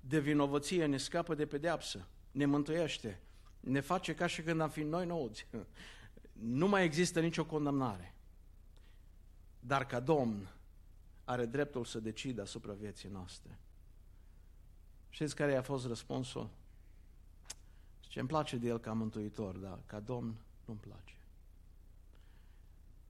de 0.01 0.20
vinovăție, 0.20 0.87
ne 0.87 0.96
scapă 0.96 1.35
de 1.35 1.46
pedeapsă, 1.46 2.07
ne 2.31 2.44
mântuiește, 2.44 3.20
ne 3.61 3.81
face 3.81 4.14
ca 4.14 4.27
și 4.27 4.42
când 4.42 4.61
am 4.61 4.70
fi 4.70 4.83
noi 4.83 5.07
nouți. 5.07 5.46
Nu 6.33 6.68
mai 6.68 6.85
există 6.85 7.20
nicio 7.20 7.44
condamnare. 7.44 8.14
Dar 9.61 9.87
ca 9.87 10.01
Domn 10.01 10.48
are 11.33 11.47
dreptul 11.47 11.85
să 11.85 12.01
decidă 12.01 12.42
asupra 12.42 12.73
vieții 12.73 13.09
noastre. 13.09 13.59
Știți 15.09 15.35
care 15.35 15.57
a 15.57 15.62
fost 15.62 15.87
răspunsul? 15.87 16.51
Ce 18.01 18.18
îmi 18.18 18.29
place 18.29 18.57
de 18.57 18.68
El 18.68 18.79
ca 18.79 18.92
mântuitor, 18.92 19.57
dar 19.57 19.79
ca 19.87 20.01
Domn 20.01 20.37
nu-mi 20.64 20.79
place. 20.79 21.14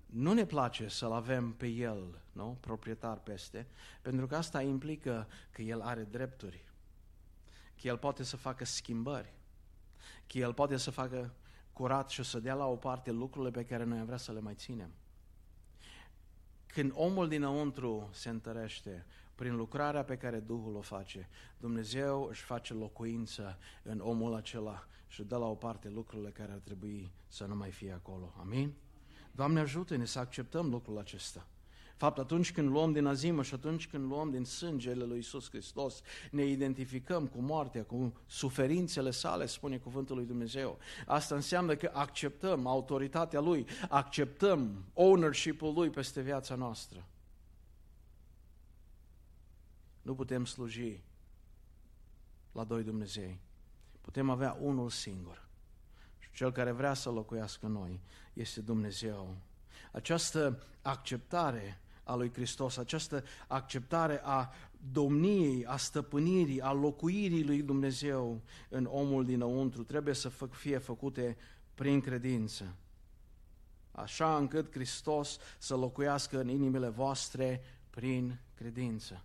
Nu 0.06 0.32
ne 0.32 0.46
place 0.46 0.88
să-L 0.88 1.12
avem 1.12 1.52
pe 1.52 1.66
El, 1.66 2.20
nu? 2.32 2.56
proprietar 2.60 3.18
peste, 3.18 3.66
pentru 4.02 4.26
că 4.26 4.36
asta 4.36 4.62
implică 4.62 5.28
că 5.50 5.62
El 5.62 5.80
are 5.80 6.02
drepturi, 6.02 6.64
că 7.80 7.86
El 7.88 7.98
poate 7.98 8.22
să 8.22 8.36
facă 8.36 8.64
schimbări, 8.64 9.32
că 10.26 10.38
El 10.38 10.54
poate 10.54 10.76
să 10.76 10.90
facă 10.90 11.34
curat 11.72 12.10
și 12.10 12.22
să 12.22 12.40
dea 12.40 12.54
la 12.54 12.66
o 12.66 12.76
parte 12.76 13.10
lucrurile 13.10 13.50
pe 13.50 13.64
care 13.64 13.84
noi 13.84 13.98
am 13.98 14.04
vrea 14.04 14.16
să 14.16 14.32
le 14.32 14.40
mai 14.40 14.54
ținem. 14.54 14.90
Când 16.72 16.92
omul 16.94 17.28
dinăuntru 17.28 18.08
se 18.12 18.28
întărește 18.28 19.06
prin 19.34 19.56
lucrarea 19.56 20.04
pe 20.04 20.16
care 20.16 20.38
Duhul 20.38 20.76
o 20.76 20.80
face, 20.80 21.28
Dumnezeu 21.58 22.24
își 22.24 22.42
face 22.42 22.74
locuință 22.74 23.58
în 23.82 24.00
omul 24.00 24.34
acela 24.34 24.86
și 25.06 25.22
dă 25.22 25.36
la 25.36 25.46
o 25.46 25.54
parte 25.54 25.88
lucrurile 25.88 26.30
care 26.30 26.52
ar 26.52 26.58
trebui 26.58 27.12
să 27.28 27.44
nu 27.44 27.54
mai 27.54 27.70
fie 27.70 27.92
acolo. 27.92 28.34
Amin? 28.40 28.72
Doamne 29.32 29.60
ajută-ne 29.60 30.04
să 30.04 30.18
acceptăm 30.18 30.70
lucrul 30.70 30.98
acesta. 30.98 31.46
Fapt, 32.02 32.18
atunci 32.18 32.52
când 32.52 32.68
luăm 32.68 32.92
din 32.92 33.06
azimă 33.06 33.42
și 33.42 33.54
atunci 33.54 33.88
când 33.88 34.04
luăm 34.04 34.30
din 34.30 34.44
sângele 34.44 35.04
lui 35.04 35.18
Isus 35.18 35.48
Hristos, 35.48 36.00
ne 36.30 36.44
identificăm 36.44 37.26
cu 37.26 37.40
moartea, 37.40 37.84
cu 37.84 38.12
suferințele 38.26 39.10
sale, 39.10 39.46
spune 39.46 39.78
cuvântul 39.78 40.16
lui 40.16 40.26
Dumnezeu. 40.26 40.78
Asta 41.06 41.34
înseamnă 41.34 41.76
că 41.76 41.90
acceptăm 41.92 42.66
autoritatea 42.66 43.40
Lui, 43.40 43.66
acceptăm 43.88 44.84
ownership-ul 44.92 45.74
Lui 45.74 45.90
peste 45.90 46.20
viața 46.20 46.54
noastră. 46.54 47.06
Nu 50.02 50.14
putem 50.14 50.44
sluji 50.44 51.02
la 52.52 52.64
doi 52.64 52.82
Dumnezei. 52.82 53.40
Putem 54.00 54.30
avea 54.30 54.56
unul 54.60 54.90
singur. 54.90 55.48
Și 56.18 56.30
cel 56.32 56.52
care 56.52 56.70
vrea 56.70 56.94
să 56.94 57.10
locuiască 57.10 57.66
noi 57.66 58.00
este 58.32 58.60
Dumnezeu. 58.60 59.36
Această 59.92 60.66
acceptare 60.82 61.76
a 62.04 62.14
lui 62.14 62.32
Hristos, 62.32 62.76
această 62.76 63.24
acceptare 63.46 64.20
a 64.24 64.52
domniei, 64.92 65.66
a 65.66 65.76
stăpânirii, 65.76 66.60
a 66.60 66.72
locuirii 66.72 67.44
lui 67.44 67.62
Dumnezeu 67.62 68.40
în 68.68 68.88
omul 68.90 69.24
dinăuntru 69.24 69.82
trebuie 69.82 70.14
să 70.14 70.28
fie 70.50 70.78
făcute 70.78 71.36
prin 71.74 72.00
credință. 72.00 72.74
Așa 73.92 74.36
încât 74.36 74.72
Hristos 74.72 75.38
să 75.58 75.76
locuiască 75.76 76.40
în 76.40 76.48
inimile 76.48 76.88
voastre 76.88 77.62
prin 77.90 78.38
credință. 78.54 79.24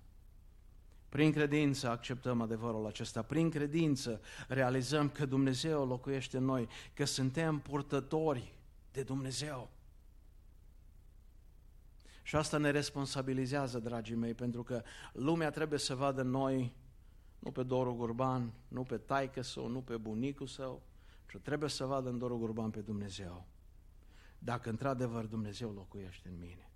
Prin 1.09 1.31
credință 1.31 1.89
acceptăm 1.89 2.41
adevărul 2.41 2.85
acesta, 2.85 3.21
prin 3.21 3.49
credință 3.49 4.21
realizăm 4.47 5.09
că 5.09 5.25
Dumnezeu 5.25 5.85
locuiește 5.85 6.37
în 6.37 6.43
noi, 6.43 6.67
că 6.93 7.05
suntem 7.05 7.59
purtători 7.59 8.53
de 8.91 9.03
Dumnezeu. 9.03 9.69
Și 12.27 12.35
asta 12.35 12.57
ne 12.57 12.71
responsabilizează, 12.71 13.79
dragii 13.79 14.15
mei, 14.15 14.33
pentru 14.33 14.63
că 14.63 14.81
lumea 15.13 15.49
trebuie 15.49 15.79
să 15.79 15.95
vadă 15.95 16.21
noi, 16.21 16.73
nu 17.39 17.51
pe 17.51 17.63
Doru 17.63 17.93
Gurban, 17.93 18.53
nu 18.67 18.83
pe 18.83 18.97
taică 18.97 19.41
său, 19.41 19.67
nu 19.67 19.81
pe 19.81 19.97
bunicul 19.97 20.47
său, 20.47 20.81
ci 21.27 21.37
trebuie 21.41 21.69
să 21.69 21.85
vadă 21.85 22.09
în 22.09 22.17
Doru 22.17 22.37
Gurban 22.37 22.69
pe 22.69 22.79
Dumnezeu. 22.79 23.47
Dacă 24.39 24.69
într-adevăr 24.69 25.25
Dumnezeu 25.25 25.71
locuiește 25.71 26.27
în 26.27 26.39
mine. 26.39 26.69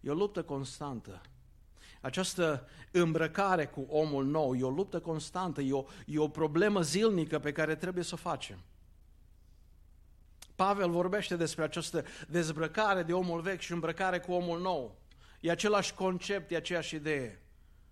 E 0.00 0.10
o 0.10 0.14
luptă 0.14 0.42
constantă. 0.42 1.20
Această 2.00 2.66
îmbrăcare 2.90 3.66
cu 3.66 3.80
omul 3.80 4.24
nou 4.24 4.54
e 4.54 4.62
o 4.62 4.70
luptă 4.70 5.00
constantă, 5.00 5.60
e 5.60 5.72
o, 5.72 5.84
e 6.06 6.18
o 6.18 6.28
problemă 6.28 6.80
zilnică 6.80 7.38
pe 7.38 7.52
care 7.52 7.76
trebuie 7.76 8.04
să 8.04 8.14
o 8.14 8.16
facem. 8.16 8.58
Pavel 10.60 10.90
vorbește 10.90 11.36
despre 11.36 11.64
această 11.64 12.04
dezbrăcare 12.28 13.02
de 13.02 13.12
omul 13.12 13.40
vechi 13.40 13.60
și 13.60 13.72
îmbrăcare 13.72 14.18
cu 14.18 14.32
omul 14.32 14.60
nou. 14.60 14.98
E 15.40 15.50
același 15.50 15.94
concept, 15.94 16.50
e 16.50 16.56
aceeași 16.56 16.94
idee 16.94 17.42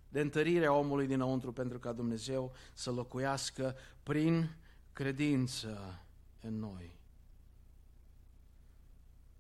de 0.09 0.21
întărire 0.21 0.67
a 0.67 0.73
omului 0.73 1.07
dinăuntru 1.07 1.53
pentru 1.53 1.79
ca 1.79 1.93
Dumnezeu 1.93 2.53
să 2.73 2.91
locuiască 2.91 3.77
prin 4.03 4.57
credință 4.93 6.03
în 6.41 6.59
noi. 6.59 6.99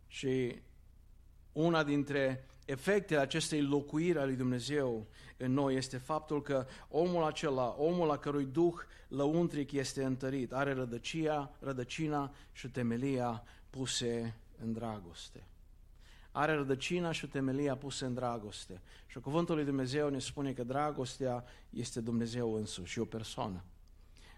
Și 0.06 0.62
una 1.52 1.84
dintre 1.84 2.46
efectele 2.68 3.20
acestei 3.20 3.62
locuiri 3.62 4.18
a 4.18 4.24
lui 4.24 4.36
Dumnezeu 4.36 5.06
în 5.36 5.52
noi 5.52 5.74
este 5.74 5.96
faptul 5.96 6.42
că 6.42 6.66
omul 6.88 7.24
acela, 7.24 7.74
omul 7.78 8.10
a 8.10 8.18
cărui 8.18 8.44
duh 8.44 8.74
lăuntric 9.08 9.72
este 9.72 10.04
întărit, 10.04 10.52
are 10.52 10.72
rădăcia, 10.72 11.50
rădăcina 11.60 12.34
și 12.52 12.68
temelia 12.68 13.44
puse 13.70 14.36
în 14.62 14.72
dragoste. 14.72 15.46
Are 16.32 16.54
rădăcina 16.54 17.12
și 17.12 17.26
temelia 17.26 17.76
puse 17.76 18.04
în 18.04 18.14
dragoste. 18.14 18.80
Și 19.06 19.20
cuvântul 19.20 19.54
lui 19.54 19.64
Dumnezeu 19.64 20.08
ne 20.08 20.18
spune 20.18 20.52
că 20.52 20.64
dragostea 20.64 21.44
este 21.70 22.00
Dumnezeu 22.00 22.54
însuși, 22.54 22.92
și 22.92 22.98
o 22.98 23.04
persoană. 23.04 23.64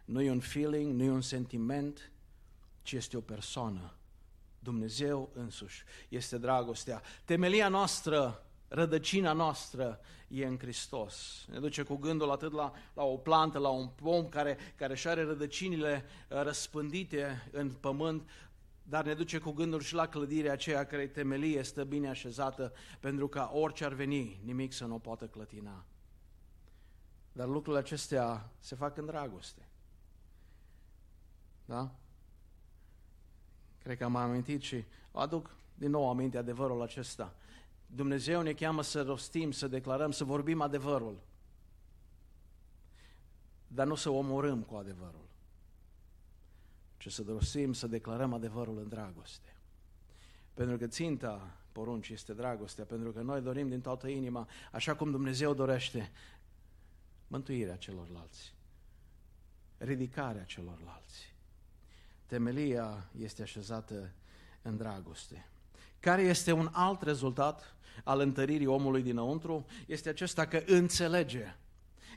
Nu 0.04 0.20
e 0.20 0.30
un 0.30 0.40
feeling, 0.40 0.94
nu 0.94 1.02
e 1.02 1.10
un 1.10 1.20
sentiment, 1.20 2.10
ci 2.82 2.92
este 2.92 3.16
o 3.16 3.20
persoană. 3.20 3.94
Dumnezeu 4.62 5.30
însuși 5.34 5.84
este 6.08 6.38
dragostea. 6.38 7.02
Temelia 7.24 7.68
noastră 7.68 8.44
rădăcina 8.72 9.32
noastră 9.32 10.00
e 10.28 10.46
în 10.46 10.58
Hristos. 10.58 11.46
Ne 11.50 11.58
duce 11.58 11.82
cu 11.82 11.96
gândul 11.96 12.30
atât 12.30 12.52
la, 12.52 12.72
la 12.94 13.02
o 13.02 13.16
plantă, 13.16 13.58
la 13.58 13.68
un 13.68 13.88
pom 13.88 14.28
care, 14.28 14.58
care 14.76 14.94
și 14.94 15.08
are 15.08 15.22
rădăcinile 15.22 16.04
uh, 16.04 16.42
răspândite 16.42 17.48
în 17.52 17.70
pământ, 17.70 18.30
dar 18.82 19.04
ne 19.04 19.14
duce 19.14 19.38
cu 19.38 19.50
gândul 19.50 19.80
și 19.80 19.94
la 19.94 20.08
clădirea 20.08 20.52
aceea 20.52 20.86
care 20.86 21.06
temelie 21.06 21.62
stă 21.62 21.84
bine 21.84 22.08
așezată, 22.08 22.72
pentru 23.00 23.28
ca 23.28 23.50
orice 23.54 23.84
ar 23.84 23.92
veni, 23.92 24.40
nimic 24.44 24.72
să 24.72 24.84
nu 24.84 24.94
o 24.94 24.98
poată 24.98 25.26
clătina. 25.26 25.84
Dar 27.32 27.46
lucrurile 27.46 27.82
acestea 27.82 28.50
se 28.58 28.74
fac 28.74 28.96
în 28.96 29.06
dragoste. 29.06 29.68
Da? 31.64 31.94
Cred 33.90 34.02
că 34.02 34.08
am 34.08 34.16
amintit 34.16 34.60
și 34.62 34.84
aduc 35.12 35.50
din 35.74 35.90
nou 35.90 36.08
aminte 36.08 36.38
adevărul 36.38 36.82
acesta. 36.82 37.34
Dumnezeu 37.86 38.42
ne 38.42 38.52
cheamă 38.52 38.82
să 38.82 39.02
rostim, 39.02 39.50
să 39.50 39.68
declarăm, 39.68 40.10
să 40.10 40.24
vorbim 40.24 40.60
adevărul. 40.60 41.20
Dar 43.66 43.86
nu 43.86 43.94
să 43.94 44.10
omorâm 44.10 44.62
cu 44.62 44.74
adevărul, 44.74 45.28
ci 46.96 47.12
să 47.12 47.24
rostim, 47.28 47.72
să 47.72 47.86
declarăm 47.86 48.32
adevărul 48.32 48.78
în 48.78 48.88
dragoste. 48.88 49.56
Pentru 50.54 50.76
că 50.76 50.86
ținta 50.86 51.56
poruncii 51.72 52.14
este 52.14 52.34
dragostea, 52.34 52.84
pentru 52.84 53.12
că 53.12 53.20
noi 53.20 53.40
dorim 53.40 53.68
din 53.68 53.80
toată 53.80 54.08
inima, 54.08 54.48
așa 54.72 54.96
cum 54.96 55.10
Dumnezeu 55.10 55.54
dorește, 55.54 56.10
mântuirea 57.26 57.76
celorlalți, 57.76 58.54
ridicarea 59.78 60.44
celorlalți. 60.44 61.29
Temelia 62.30 63.10
este 63.18 63.42
așezată 63.42 64.12
în 64.62 64.76
dragoste. 64.76 65.48
Care 66.00 66.22
este 66.22 66.52
un 66.52 66.68
alt 66.72 67.02
rezultat 67.02 67.76
al 68.04 68.20
întăririi 68.20 68.66
omului 68.66 69.02
dinăuntru? 69.02 69.66
Este 69.86 70.08
acesta 70.08 70.46
că 70.46 70.62
înțelege. 70.66 71.54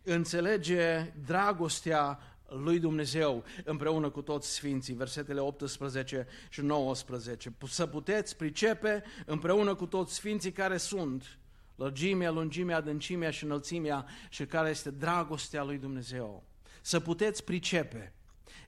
Înțelege 0.04 1.13
dragostea 1.26 2.19
lui 2.47 2.80
Dumnezeu 2.80 3.43
împreună 3.63 4.10
cu 4.10 4.21
toți 4.21 4.54
sfinții, 4.54 4.93
versetele 4.93 5.39
18 5.39 6.28
și 6.49 6.62
19. 6.62 7.54
Să 7.67 7.88
puteți 7.88 8.38
pricepe 8.38 9.04
împreună 9.26 9.76
cu 9.76 9.86
toți 9.86 10.13
sfinții 10.13 10.52
care 10.52 10.78
sunt 10.78 11.38
lărgimea, 11.76 12.32
lungimea, 12.32 12.78
adâncimea 12.78 13.30
și 13.30 13.43
înălțimea 13.43 14.06
și 14.30 14.45
care 14.45 14.69
este 14.69 14.91
dragostea 14.91 15.63
lui 15.63 15.78
Dumnezeu. 15.78 16.43
Să 16.82 16.99
puteți 16.99 17.43
pricepe 17.43 18.13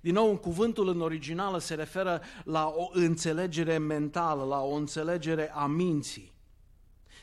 Din 0.05 0.13
nou, 0.13 0.37
cuvântul 0.37 0.87
în 0.87 1.01
originală 1.01 1.57
se 1.57 1.75
referă 1.75 2.21
la 2.43 2.67
o 2.67 2.89
înțelegere 2.91 3.77
mentală, 3.77 4.43
la 4.43 4.61
o 4.61 4.73
înțelegere 4.73 5.51
a 5.51 5.65
minții. 5.65 6.33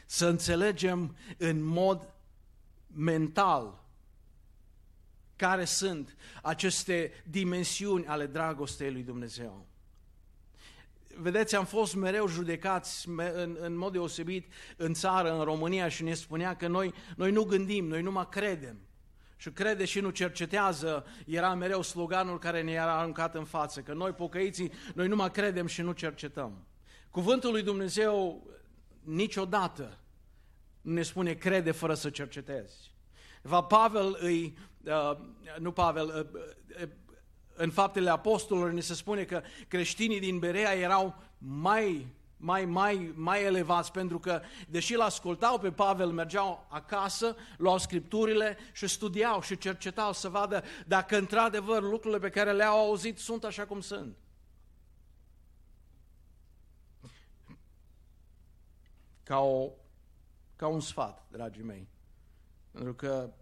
Să 0.07 0.27
înțelegem 0.27 1.17
în 1.39 1.65
mod 1.65 2.15
mental 2.87 3.85
care 5.37 5.65
sunt 5.65 6.17
aceste 6.43 7.13
dimensiuni 7.31 8.07
ale 8.07 8.27
dragostei 8.27 8.93
lui 8.93 9.03
Dumnezeu. 9.03 9.67
Vedeți, 11.17 11.57
am 11.57 11.65
fost 11.65 11.95
mereu 11.95 12.27
judecați 12.27 13.09
în, 13.09 13.57
în 13.61 13.77
mod 13.77 13.93
deosebit 13.93 14.53
în 14.77 14.95
țară, 14.95 15.39
în 15.39 15.45
România 15.45 15.89
și 15.89 16.03
ne 16.03 16.15
spunea 16.15 16.57
că 16.57 16.69
noi, 16.69 16.95
noi 17.17 17.31
nu 17.31 17.45
gândim, 17.45 17.87
noi 17.87 18.03
numai 18.03 18.29
credem. 18.29 18.77
Și 19.43 19.51
crede 19.51 19.85
și 19.85 20.01
nu 20.01 20.11
cercetează, 20.11 21.07
era 21.27 21.55
mereu 21.55 21.83
sloganul 21.83 22.39
care 22.39 22.63
ne 22.63 22.73
era 22.73 22.99
aruncat 22.99 23.35
în 23.35 23.45
față, 23.45 23.81
că 23.81 23.93
noi 23.93 24.13
pocăiții, 24.13 24.73
noi 24.95 25.09
numai 25.09 25.31
credem 25.31 25.67
și 25.67 25.83
nu 25.83 25.93
cercetăm. 25.93 26.67
Cuvântul 27.11 27.51
lui 27.51 27.63
Dumnezeu 27.63 28.47
niciodată 29.01 29.99
nu 30.81 30.93
ne 30.93 31.03
spune 31.03 31.35
crede 31.35 31.71
fără 31.71 31.95
să 31.95 32.11
cercetezi. 32.11 32.95
Va 33.43 33.63
Pavel 33.63 34.17
îi, 34.21 34.59
uh, 34.85 35.17
nu 35.59 35.73
Pavel, 35.73 36.29
uh, 36.35 36.43
uh, 36.83 36.89
în 37.55 37.71
faptele 37.71 38.11
apostolilor 38.11 38.71
ne 38.71 38.81
se 38.81 38.95
spune 38.95 39.25
că 39.25 39.43
creștinii 39.69 40.21
din 40.21 40.39
Berea 40.39 40.73
erau 40.73 41.23
mai 41.39 42.07
mai, 42.43 42.65
mai, 42.65 43.13
mai 43.17 43.45
elevați, 43.45 43.93
pentru 43.93 44.19
că, 44.19 44.41
deși 44.69 44.95
l-ascultau 44.95 45.59
pe 45.59 45.73
Pavel, 45.73 46.11
mergeau 46.11 46.67
acasă, 46.69 47.37
luau 47.57 47.79
scripturile 47.79 48.57
și 48.73 48.87
studiau 48.87 49.41
și 49.41 49.59
cercetau 49.59 50.13
să 50.13 50.29
vadă 50.29 50.63
dacă 50.87 51.17
într-adevăr 51.17 51.83
lucrurile 51.83 52.21
pe 52.21 52.31
care 52.31 52.53
le-au 52.53 52.79
auzit 52.79 53.19
sunt 53.19 53.45
așa 53.45 53.67
cum 53.67 53.81
sunt. 53.81 54.17
Ca, 59.23 59.39
o, 59.39 59.71
ca 60.57 60.67
un 60.67 60.81
sfat, 60.81 61.27
dragii 61.31 61.63
mei. 61.63 61.89
Pentru 62.71 62.95
că 62.95 63.33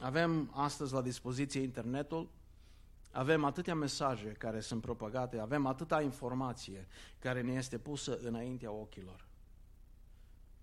avem 0.00 0.50
astăzi 0.54 0.92
la 0.92 1.02
dispoziție 1.02 1.60
internetul, 1.60 2.30
avem 3.12 3.44
atâtea 3.44 3.74
mesaje 3.74 4.32
care 4.32 4.60
sunt 4.60 4.80
propagate, 4.80 5.38
avem 5.38 5.66
atâta 5.66 6.02
informație 6.02 6.86
care 7.18 7.40
ne 7.40 7.52
este 7.52 7.78
pusă 7.78 8.18
înaintea 8.18 8.70
ochilor. 8.70 9.26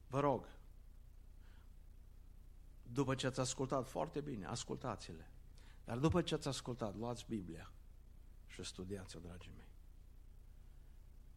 Vă 0.07 0.19
rog, 0.19 0.47
după 2.91 3.15
ce 3.15 3.27
ați 3.27 3.39
ascultat 3.39 3.87
foarte 3.87 4.21
bine, 4.21 4.45
ascultați-le. 4.45 5.31
Dar 5.83 5.97
după 5.97 6.21
ce 6.21 6.33
ați 6.33 6.47
ascultat, 6.47 6.95
luați 6.95 7.25
Biblia 7.27 7.71
și 8.47 8.63
studiați-o, 8.63 9.19
dragii 9.19 9.53
mei. 9.55 9.67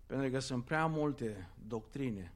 Pentru 0.07 0.31
că 0.31 0.39
sunt 0.39 0.65
prea 0.65 0.87
multe 0.87 1.51
doctrine 1.67 2.35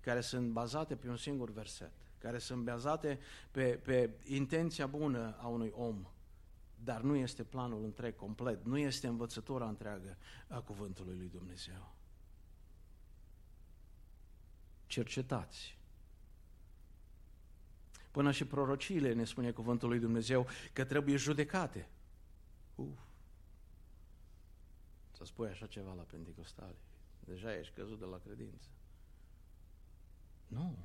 care 0.00 0.20
sunt 0.20 0.50
bazate 0.50 0.96
pe 0.96 1.08
un 1.08 1.16
singur 1.16 1.50
verset, 1.50 1.92
care 2.18 2.38
sunt 2.38 2.64
bazate 2.64 3.18
pe, 3.50 3.64
pe 3.64 4.18
intenția 4.24 4.86
bună 4.86 5.36
a 5.40 5.46
unui 5.46 5.72
om, 5.74 6.06
dar 6.84 7.00
nu 7.00 7.16
este 7.16 7.44
planul 7.44 7.84
întreg, 7.84 8.16
complet, 8.16 8.64
nu 8.64 8.78
este 8.78 9.06
învățătura 9.06 9.68
întreagă 9.68 10.16
a 10.48 10.60
Cuvântului 10.60 11.16
lui 11.16 11.28
Dumnezeu. 11.28 11.94
Cercetați. 14.86 15.78
Până 18.10 18.30
și 18.30 18.44
prorociile 18.44 19.12
ne 19.12 19.24
spune 19.24 19.50
Cuvântul 19.50 19.88
lui 19.88 19.98
Dumnezeu 19.98 20.46
că 20.72 20.84
trebuie 20.84 21.16
judecate. 21.16 21.88
Uf. 22.74 22.98
Să 25.12 25.24
spui 25.24 25.48
așa 25.48 25.66
ceva 25.66 25.94
la 25.94 26.02
Pentecostale. 26.02 26.76
Deja 27.20 27.58
ești 27.58 27.74
căzut 27.74 27.98
de 27.98 28.04
la 28.04 28.18
credință. 28.18 28.68
Nu. 30.46 30.78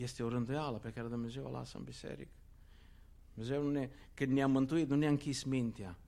Este 0.00 0.22
o 0.22 0.28
rânduială 0.28 0.78
pe 0.78 0.90
care 0.90 1.08
Dumnezeu 1.08 1.46
o 1.46 1.50
lasă 1.50 1.78
în 1.78 1.84
biserică. 1.84 2.32
Dumnezeu 3.34 3.62
nu 3.62 3.70
ne, 3.70 3.90
când 4.14 4.32
ne-a 4.32 4.46
mântuit, 4.46 4.88
nu 4.88 4.96
ne-a 4.96 5.08
închis 5.08 5.42
mintea. 5.42 5.98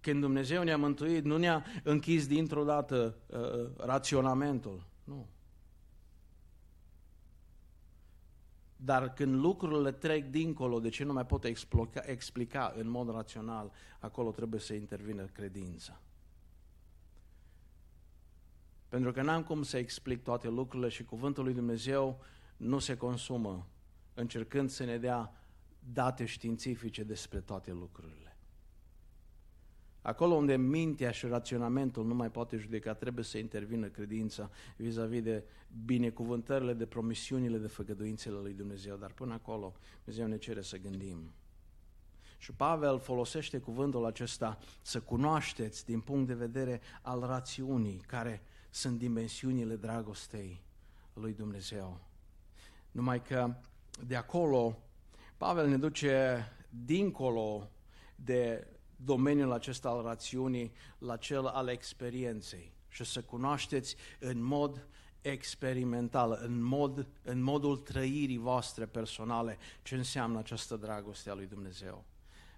Când 0.00 0.20
Dumnezeu 0.20 0.62
ne-a 0.62 0.76
mântuit, 0.76 1.24
nu 1.24 1.36
ne-a 1.36 1.64
închis 1.82 2.26
dintr-o 2.26 2.64
dată 2.64 3.16
uh, 3.26 3.76
raționamentul. 3.76 4.86
Nu. 5.04 5.26
Dar 8.76 9.12
când 9.12 9.34
lucrurile 9.34 9.92
trec 9.92 10.24
dincolo 10.30 10.80
de 10.80 10.88
ce 10.88 11.04
nu 11.04 11.12
mai 11.12 11.26
pot 11.26 11.44
explica, 11.44 12.00
explica 12.04 12.72
în 12.76 12.88
mod 12.88 13.10
rațional, 13.10 13.72
acolo 13.98 14.30
trebuie 14.30 14.60
să 14.60 14.74
intervină 14.74 15.24
credința. 15.24 16.00
Pentru 18.94 19.12
că 19.12 19.22
n-am 19.22 19.42
cum 19.42 19.62
să 19.62 19.76
explic 19.76 20.22
toate 20.22 20.48
lucrurile 20.48 20.88
și 20.88 21.04
cuvântul 21.04 21.44
lui 21.44 21.54
Dumnezeu 21.54 22.20
nu 22.56 22.78
se 22.78 22.96
consumă 22.96 23.66
încercând 24.14 24.70
să 24.70 24.84
ne 24.84 24.98
dea 24.98 25.32
date 25.92 26.24
științifice 26.24 27.02
despre 27.02 27.40
toate 27.40 27.72
lucrurile. 27.72 28.36
Acolo 30.02 30.34
unde 30.34 30.56
mintea 30.56 31.10
și 31.10 31.26
raționamentul 31.26 32.06
nu 32.06 32.14
mai 32.14 32.30
poate 32.30 32.56
judeca, 32.56 32.94
trebuie 32.94 33.24
să 33.24 33.38
intervină 33.38 33.86
credința 33.88 34.50
vis-a-vis 34.76 35.22
de 35.22 35.44
binecuvântările, 35.84 36.72
de 36.72 36.86
promisiunile, 36.86 37.58
de 37.58 37.66
făgăduințele 37.66 38.36
lui 38.36 38.52
Dumnezeu. 38.52 38.96
Dar 38.96 39.12
până 39.12 39.32
acolo, 39.32 39.74
Dumnezeu 40.04 40.26
ne 40.26 40.38
cere 40.38 40.62
să 40.62 40.78
gândim. 40.78 41.32
Și 42.38 42.52
Pavel 42.52 42.98
folosește 42.98 43.58
cuvântul 43.58 44.04
acesta 44.04 44.58
să 44.82 45.00
cunoașteți 45.00 45.84
din 45.84 46.00
punct 46.00 46.26
de 46.26 46.34
vedere 46.34 46.80
al 47.02 47.20
rațiunii, 47.20 48.00
care 48.06 48.42
sunt 48.74 48.98
dimensiunile 48.98 49.76
dragostei 49.76 50.62
lui 51.12 51.32
Dumnezeu. 51.32 52.00
Numai 52.90 53.22
că 53.22 53.54
de 54.06 54.16
acolo, 54.16 54.78
Pavel 55.36 55.68
ne 55.68 55.76
duce 55.76 56.44
dincolo 56.68 57.70
de 58.14 58.66
domeniul 58.96 59.52
acesta 59.52 59.88
al 59.88 60.02
rațiunii 60.02 60.72
la 60.98 61.16
cel 61.16 61.46
al 61.46 61.68
experienței 61.68 62.72
și 62.88 63.04
să 63.04 63.22
cunoașteți 63.22 63.96
în 64.18 64.42
mod 64.42 64.86
experimental, 65.20 66.38
în, 66.42 66.62
mod, 66.62 67.06
în 67.22 67.42
modul 67.42 67.76
trăirii 67.76 68.38
voastre 68.38 68.86
personale, 68.86 69.58
ce 69.82 69.94
înseamnă 69.94 70.38
această 70.38 70.76
dragoste 70.76 71.30
a 71.30 71.34
lui 71.34 71.46
Dumnezeu. 71.46 72.04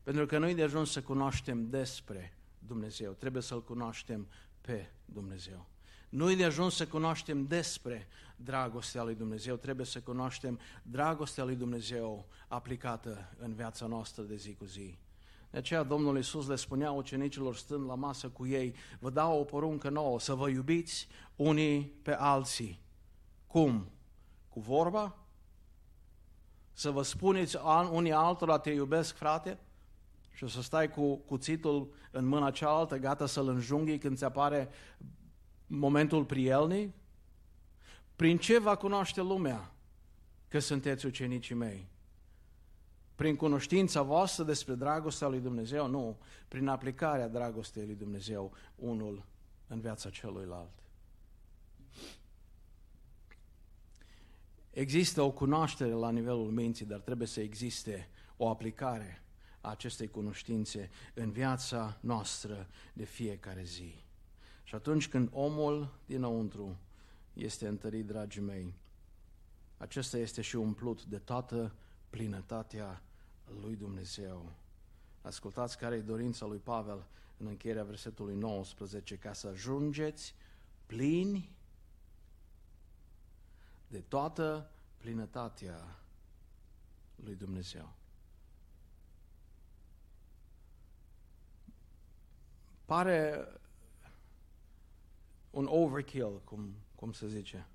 Pentru 0.02 0.26
că 0.26 0.38
noi 0.38 0.54
de 0.54 0.62
ajuns 0.62 0.90
să 0.90 1.02
cunoaștem 1.02 1.70
despre 1.70 2.36
Dumnezeu, 2.58 3.12
trebuie 3.12 3.42
să-L 3.42 3.64
cunoaștem 3.64 4.28
pe 4.60 4.90
Dumnezeu. 5.04 5.66
Nu 6.08 6.34
de 6.34 6.44
ajuns 6.44 6.74
să 6.74 6.86
cunoaștem 6.86 7.46
despre 7.46 8.08
dragostea 8.36 9.02
lui 9.02 9.14
Dumnezeu, 9.14 9.56
trebuie 9.56 9.86
să 9.86 10.00
cunoaștem 10.00 10.58
dragostea 10.82 11.44
lui 11.44 11.56
Dumnezeu 11.56 12.26
aplicată 12.48 13.34
în 13.38 13.54
viața 13.54 13.86
noastră 13.86 14.22
de 14.22 14.36
zi 14.36 14.54
cu 14.54 14.64
zi. 14.64 14.98
De 15.50 15.58
aceea 15.58 15.82
Domnul 15.82 16.16
Iisus 16.16 16.46
le 16.46 16.56
spunea 16.56 16.90
ucenicilor 16.90 17.56
stând 17.56 17.86
la 17.86 17.94
masă 17.94 18.28
cu 18.28 18.46
ei, 18.46 18.74
vă 18.98 19.10
dau 19.10 19.40
o 19.40 19.44
poruncă 19.44 19.88
nouă, 19.88 20.20
să 20.20 20.34
vă 20.34 20.48
iubiți 20.48 21.08
unii 21.36 21.84
pe 22.02 22.14
alții. 22.14 22.80
Cum? 23.46 23.90
Cu 24.48 24.60
vorba? 24.60 25.18
Să 26.72 26.90
vă 26.90 27.02
spuneți 27.02 27.56
unii 27.90 28.12
altora, 28.12 28.58
te 28.58 28.70
iubesc, 28.70 29.14
frate? 29.14 29.58
Și 30.30 30.48
să 30.48 30.62
stai 30.62 30.90
cu 30.90 31.16
cuțitul 31.16 31.94
în 32.10 32.26
mâna 32.26 32.50
cealaltă, 32.50 32.96
gata 32.96 33.26
să-l 33.26 33.48
înjunghi 33.48 33.98
când 33.98 34.16
ți 34.16 34.24
apare 34.24 34.68
momentul 35.66 36.24
prielnic? 36.24 36.94
Prin 38.16 38.38
ce 38.38 38.58
va 38.58 38.76
cunoaște 38.76 39.20
lumea 39.20 39.72
că 40.48 40.58
sunteți 40.58 41.06
ucenicii 41.06 41.54
mei? 41.54 41.88
Prin 43.14 43.36
cunoștința 43.36 44.02
voastră 44.02 44.44
despre 44.44 44.74
dragostea 44.74 45.28
lui 45.28 45.40
Dumnezeu? 45.40 45.86
Nu, 45.86 46.18
prin 46.48 46.68
aplicarea 46.68 47.28
dragostei 47.28 47.86
lui 47.86 47.94
Dumnezeu 47.94 48.52
unul 48.74 49.24
în 49.66 49.80
viața 49.80 50.10
celuilalt. 50.10 50.72
Există 54.70 55.22
o 55.22 55.30
cunoaștere 55.30 55.92
la 55.92 56.10
nivelul 56.10 56.50
minții, 56.50 56.86
dar 56.86 57.00
trebuie 57.00 57.26
să 57.26 57.40
existe 57.40 58.08
o 58.36 58.48
aplicare 58.48 59.22
a 59.60 59.70
acestei 59.70 60.08
cunoștințe 60.08 60.90
în 61.14 61.30
viața 61.30 61.98
noastră 62.00 62.68
de 62.92 63.04
fiecare 63.04 63.62
zi. 63.62 64.05
Și 64.66 64.74
atunci 64.74 65.08
când 65.08 65.28
omul 65.32 65.94
dinăuntru 66.06 66.76
este 67.32 67.66
întărit, 67.66 68.06
dragii 68.06 68.40
mei, 68.40 68.74
acesta 69.76 70.18
este 70.18 70.42
și 70.42 70.56
umplut 70.56 71.04
de 71.04 71.18
toată 71.18 71.74
plinătatea 72.10 73.02
lui 73.60 73.76
Dumnezeu. 73.76 74.52
Ascultați 75.22 75.78
care 75.78 75.94
e 75.96 76.00
dorința 76.00 76.46
lui 76.46 76.58
Pavel 76.58 77.06
în 77.36 77.46
încheierea 77.46 77.84
versetului 77.84 78.34
19, 78.34 79.16
ca 79.16 79.32
să 79.32 79.46
ajungeți 79.46 80.34
plini 80.86 81.50
de 83.88 84.00
toată 84.00 84.70
plinătatea 84.96 85.98
lui 87.14 87.34
Dumnezeu. 87.34 87.92
Pare 92.84 93.48
un 95.56 95.66
overkill, 95.66 96.40
cum, 96.44 96.74
cum 96.94 97.12
se 97.12 97.28
zice. 97.28 97.66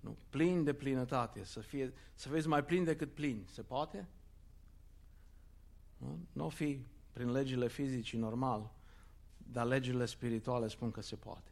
Nu? 0.00 0.16
Plin 0.28 0.64
de 0.64 0.74
plinătate, 0.74 1.44
să, 1.44 1.60
fie, 1.60 1.92
să 2.14 2.28
vezi 2.28 2.48
mai 2.48 2.64
plin 2.64 2.84
decât 2.84 3.14
plin. 3.14 3.46
Se 3.50 3.62
poate? 3.62 4.08
Nu? 5.96 6.18
Nu 6.32 6.44
o 6.44 6.48
fi 6.48 6.86
prin 7.12 7.30
legile 7.30 7.68
fizicii 7.68 8.18
normal, 8.18 8.72
dar 9.36 9.66
legile 9.66 10.04
spirituale 10.04 10.68
spun 10.68 10.90
că 10.90 11.00
se 11.00 11.16
poate. 11.16 11.50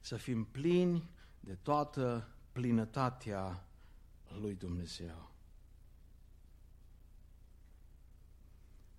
Să 0.00 0.16
fim 0.16 0.44
plini 0.44 1.10
de 1.40 1.54
toată 1.54 2.28
plinătatea 2.52 3.66
lui 4.40 4.54
Dumnezeu. 4.54 5.30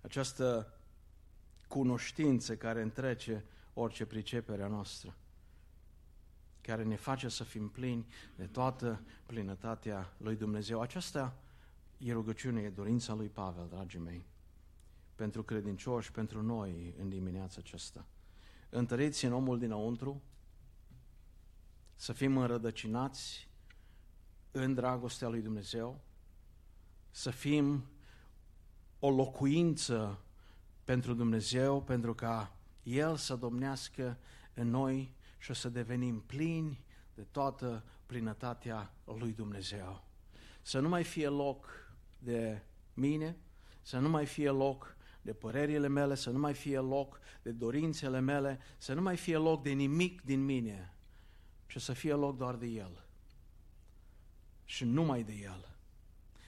Această 0.00 0.72
cunoștință 1.66 2.56
care 2.56 2.82
întrece 2.82 3.44
orice 3.78 4.06
pricepere 4.06 4.62
a 4.62 4.66
noastră, 4.68 5.16
care 6.60 6.84
ne 6.84 6.96
face 6.96 7.28
să 7.28 7.44
fim 7.44 7.68
plini 7.68 8.06
de 8.36 8.46
toată 8.46 9.02
plinătatea 9.26 10.12
lui 10.16 10.36
Dumnezeu. 10.36 10.80
Aceasta 10.80 11.36
e 11.98 12.12
rugăciunea, 12.12 12.62
e 12.62 12.70
dorința 12.70 13.14
lui 13.14 13.28
Pavel, 13.28 13.68
dragii 13.68 13.98
mei, 13.98 14.26
pentru 15.14 15.42
credincioși, 15.42 16.12
pentru 16.12 16.42
noi 16.42 16.94
în 16.98 17.08
dimineața 17.08 17.56
aceasta. 17.58 18.06
Întăriți 18.70 19.24
în 19.24 19.32
omul 19.32 19.58
dinăuntru, 19.58 20.22
să 21.94 22.12
fim 22.12 22.36
înrădăcinați 22.36 23.48
în 24.50 24.74
dragostea 24.74 25.28
lui 25.28 25.40
Dumnezeu, 25.40 26.00
să 27.10 27.30
fim 27.30 27.84
o 28.98 29.10
locuință 29.10 30.20
pentru 30.84 31.14
Dumnezeu, 31.14 31.82
pentru 31.82 32.14
ca 32.14 32.57
El 32.82 33.16
să 33.16 33.36
domnească 33.36 34.18
în 34.54 34.70
noi 34.70 35.14
și 35.38 35.54
să 35.54 35.68
devenim 35.68 36.20
plini 36.20 36.84
de 37.14 37.22
toată 37.30 37.84
plinătatea 38.06 38.92
lui 39.04 39.32
Dumnezeu. 39.32 40.04
Să 40.62 40.80
nu 40.80 40.88
mai 40.88 41.04
fie 41.04 41.28
loc 41.28 41.92
de 42.18 42.62
mine, 42.94 43.36
să 43.82 43.98
nu 43.98 44.08
mai 44.08 44.26
fie 44.26 44.50
loc 44.50 44.96
de 45.22 45.32
părerile 45.32 45.88
mele, 45.88 46.14
să 46.14 46.30
nu 46.30 46.38
mai 46.38 46.54
fie 46.54 46.78
loc 46.78 47.20
de 47.42 47.50
dorințele 47.50 48.20
mele, 48.20 48.58
să 48.78 48.94
nu 48.94 49.02
mai 49.02 49.16
fie 49.16 49.36
loc 49.36 49.62
de 49.62 49.70
nimic 49.70 50.22
din 50.22 50.44
mine, 50.44 50.94
ci 51.66 51.80
să 51.80 51.92
fie 51.92 52.12
loc 52.12 52.36
doar 52.36 52.54
de 52.54 52.66
El. 52.66 53.06
Și 54.64 54.84
numai 54.84 55.22
de 55.22 55.32
El. 55.32 55.76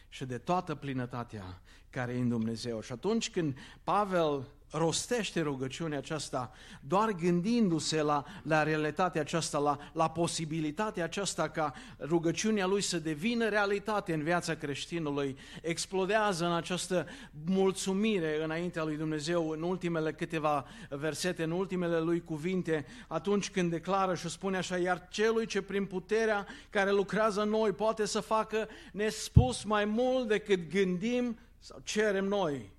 Și 0.08 0.24
de 0.24 0.38
toată 0.38 0.74
plinătatea 0.74 1.62
care 1.90 2.12
e 2.12 2.20
în 2.20 2.28
Dumnezeu. 2.28 2.80
Și 2.80 2.92
atunci 2.92 3.30
când 3.30 3.56
Pavel 3.84 4.48
rostește 4.70 5.40
rugăciunea 5.40 5.98
aceasta 5.98 6.52
doar 6.80 7.12
gândindu-se 7.12 8.02
la, 8.02 8.24
la 8.42 8.62
realitatea 8.62 9.20
aceasta, 9.20 9.58
la, 9.58 9.78
la 9.92 10.10
posibilitatea 10.10 11.04
aceasta 11.04 11.48
ca 11.48 11.74
rugăciunea 12.00 12.66
lui 12.66 12.80
să 12.80 12.98
devină 12.98 13.48
realitate 13.48 14.12
în 14.12 14.22
viața 14.22 14.54
creștinului, 14.54 15.36
explodează 15.62 16.44
în 16.44 16.52
această 16.52 17.06
mulțumire 17.46 18.44
înaintea 18.44 18.84
lui 18.84 18.96
Dumnezeu 18.96 19.48
în 19.48 19.62
ultimele 19.62 20.12
câteva 20.12 20.66
versete, 20.88 21.42
în 21.42 21.50
ultimele 21.50 22.00
lui 22.00 22.24
cuvinte, 22.24 22.86
atunci 23.08 23.50
când 23.50 23.70
declară 23.70 24.14
și 24.14 24.28
spune 24.28 24.56
așa, 24.56 24.76
iar 24.76 25.08
celui 25.10 25.46
ce 25.46 25.62
prin 25.62 25.86
puterea 25.86 26.46
care 26.70 26.90
lucrează 26.90 27.42
în 27.42 27.48
noi 27.48 27.72
poate 27.72 28.06
să 28.06 28.20
facă 28.20 28.68
nespus 28.92 29.64
mai 29.64 29.84
mult 29.84 30.28
decât 30.28 30.70
gândim 30.70 31.38
sau 31.58 31.80
cerem 31.84 32.24
noi 32.24 32.78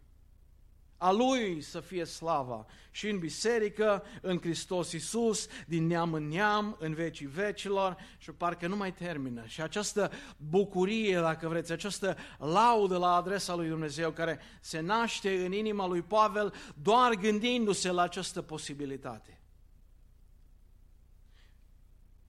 a 1.01 1.11
Lui 1.11 1.61
să 1.61 1.79
fie 1.79 2.03
slava 2.03 2.65
și 2.91 3.09
în 3.09 3.19
biserică, 3.19 4.03
în 4.21 4.39
Hristos 4.39 4.91
Iisus, 4.91 5.47
din 5.67 5.87
neam 5.87 6.13
în 6.13 6.27
neam, 6.27 6.75
în 6.79 6.93
vecii 6.93 7.25
vecilor 7.25 7.97
și 8.17 8.31
parcă 8.31 8.67
nu 8.67 8.75
mai 8.75 8.93
termină. 8.93 9.45
Și 9.45 9.61
această 9.61 10.11
bucurie, 10.37 11.19
dacă 11.19 11.47
vreți, 11.47 11.71
această 11.71 12.17
laudă 12.37 12.97
la 12.97 13.15
adresa 13.15 13.55
lui 13.55 13.67
Dumnezeu 13.67 14.11
care 14.11 14.39
se 14.59 14.79
naște 14.79 15.45
în 15.45 15.51
inima 15.51 15.87
lui 15.87 16.01
Pavel 16.01 16.53
doar 16.81 17.13
gândindu-se 17.13 17.91
la 17.91 18.01
această 18.01 18.41
posibilitate. 18.41 19.41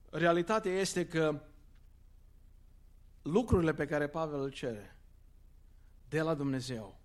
Realitatea 0.09 0.71
este 0.71 1.07
că 1.07 1.41
lucrurile 3.21 3.73
pe 3.73 3.85
care 3.85 4.07
Pavel 4.07 4.39
îl 4.39 4.51
cere 4.51 4.97
de 6.09 6.21
la 6.21 6.33
Dumnezeu 6.33 7.01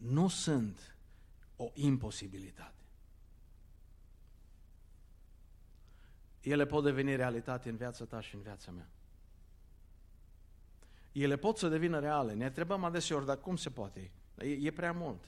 nu 0.00 0.28
sunt 0.28 0.96
o 1.56 1.70
imposibilitate. 1.74 2.74
Ele 6.40 6.66
pot 6.66 6.84
deveni 6.84 7.16
realitate 7.16 7.68
în 7.68 7.76
viața 7.76 8.04
ta 8.04 8.20
și 8.20 8.34
în 8.34 8.40
viața 8.40 8.70
mea. 8.70 8.88
Ele 11.12 11.36
pot 11.36 11.58
să 11.58 11.68
devină 11.68 11.98
reale. 11.98 12.32
Ne 12.32 12.44
întrebăm 12.44 12.84
adeseori, 12.84 13.26
dar 13.26 13.40
cum 13.40 13.56
se 13.56 13.70
poate? 13.70 14.10
E, 14.38 14.48
e 14.48 14.70
prea 14.70 14.92
mult. 14.92 15.24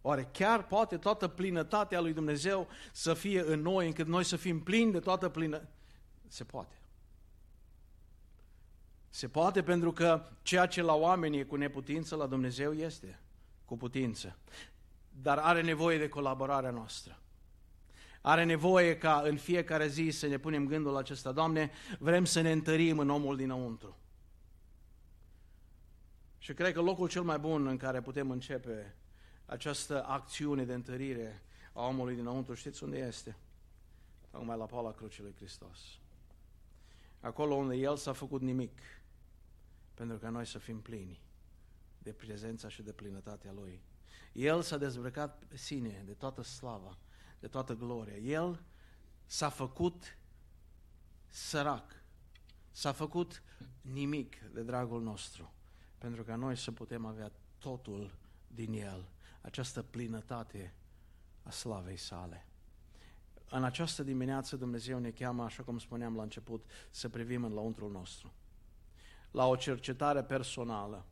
Oare 0.00 0.28
chiar 0.32 0.66
poate 0.66 0.96
toată 0.96 1.28
plinătatea 1.28 2.00
lui 2.00 2.12
Dumnezeu 2.12 2.68
să 2.92 3.14
fie 3.14 3.40
în 3.40 3.60
noi, 3.60 3.86
încât 3.86 4.06
noi 4.06 4.24
să 4.24 4.36
fim 4.36 4.62
plini 4.62 4.92
de 4.92 5.00
toată 5.00 5.28
plină? 5.28 5.68
Se 6.26 6.44
poate. 6.44 6.74
Se 9.08 9.28
poate 9.28 9.62
pentru 9.62 9.92
că 9.92 10.28
ceea 10.42 10.66
ce 10.66 10.82
la 10.82 10.94
oameni 10.94 11.38
e 11.38 11.44
cu 11.44 11.56
neputință, 11.56 12.16
la 12.16 12.26
Dumnezeu 12.26 12.72
este 12.72 13.20
cu 13.70 13.76
putință. 13.76 14.36
Dar 15.22 15.38
are 15.38 15.62
nevoie 15.62 15.98
de 15.98 16.08
colaborarea 16.08 16.70
noastră. 16.70 17.18
Are 18.20 18.44
nevoie 18.44 18.98
ca 18.98 19.20
în 19.20 19.36
fiecare 19.36 19.86
zi 19.86 20.10
să 20.10 20.26
ne 20.26 20.38
punem 20.38 20.66
gândul 20.66 20.96
acesta, 20.96 21.32
Doamne, 21.32 21.70
vrem 21.98 22.24
să 22.24 22.40
ne 22.40 22.52
întărim 22.52 22.98
în 22.98 23.10
omul 23.10 23.36
dinăuntru. 23.36 23.96
Și 26.38 26.54
cred 26.54 26.72
că 26.72 26.80
locul 26.80 27.08
cel 27.08 27.22
mai 27.22 27.38
bun 27.38 27.66
în 27.66 27.76
care 27.76 28.00
putem 28.00 28.30
începe 28.30 28.94
această 29.46 30.04
acțiune 30.04 30.64
de 30.64 30.74
întărire 30.74 31.42
a 31.72 31.86
omului 31.86 32.14
dinăuntru, 32.14 32.54
știți 32.54 32.84
unde 32.84 32.98
este? 32.98 33.36
Tocmai 34.30 34.56
la 34.56 34.64
pala 34.64 34.92
crucii 34.92 35.22
lui 35.22 35.34
Hristos. 35.36 35.78
Acolo 37.20 37.54
unde 37.54 37.76
El 37.76 37.96
s-a 37.96 38.12
făcut 38.12 38.40
nimic, 38.40 38.78
pentru 39.94 40.16
ca 40.16 40.28
noi 40.28 40.46
să 40.46 40.58
fim 40.58 40.80
plini 40.80 41.20
de 42.10 42.16
prezența 42.16 42.68
și 42.68 42.82
de 42.82 42.92
plinătatea 42.92 43.52
Lui. 43.52 43.82
El 44.32 44.62
s-a 44.62 44.76
dezbrăcat 44.76 45.44
pe 45.48 45.56
sine 45.56 46.02
de 46.06 46.12
toată 46.12 46.42
slava, 46.42 46.98
de 47.40 47.48
toată 47.48 47.74
gloria. 47.74 48.16
El 48.16 48.62
s-a 49.26 49.48
făcut 49.48 50.18
sărac, 51.28 52.02
s-a 52.70 52.92
făcut 52.92 53.42
nimic 53.80 54.38
de 54.52 54.62
dragul 54.62 55.02
nostru, 55.02 55.52
pentru 55.98 56.22
ca 56.22 56.34
noi 56.34 56.56
să 56.56 56.72
putem 56.72 57.04
avea 57.04 57.32
totul 57.58 58.18
din 58.46 58.72
El, 58.72 59.08
această 59.40 59.82
plinătate 59.82 60.74
a 61.42 61.50
slavei 61.50 61.96
sale. 61.96 62.46
În 63.50 63.64
această 63.64 64.02
dimineață 64.02 64.56
Dumnezeu 64.56 64.98
ne 64.98 65.10
cheamă, 65.10 65.44
așa 65.44 65.62
cum 65.62 65.78
spuneam 65.78 66.16
la 66.16 66.22
început, 66.22 66.64
să 66.90 67.08
privim 67.08 67.44
în 67.44 67.52
lăuntrul 67.52 67.90
nostru, 67.90 68.32
la 69.30 69.46
o 69.46 69.56
cercetare 69.56 70.22
personală, 70.22 71.04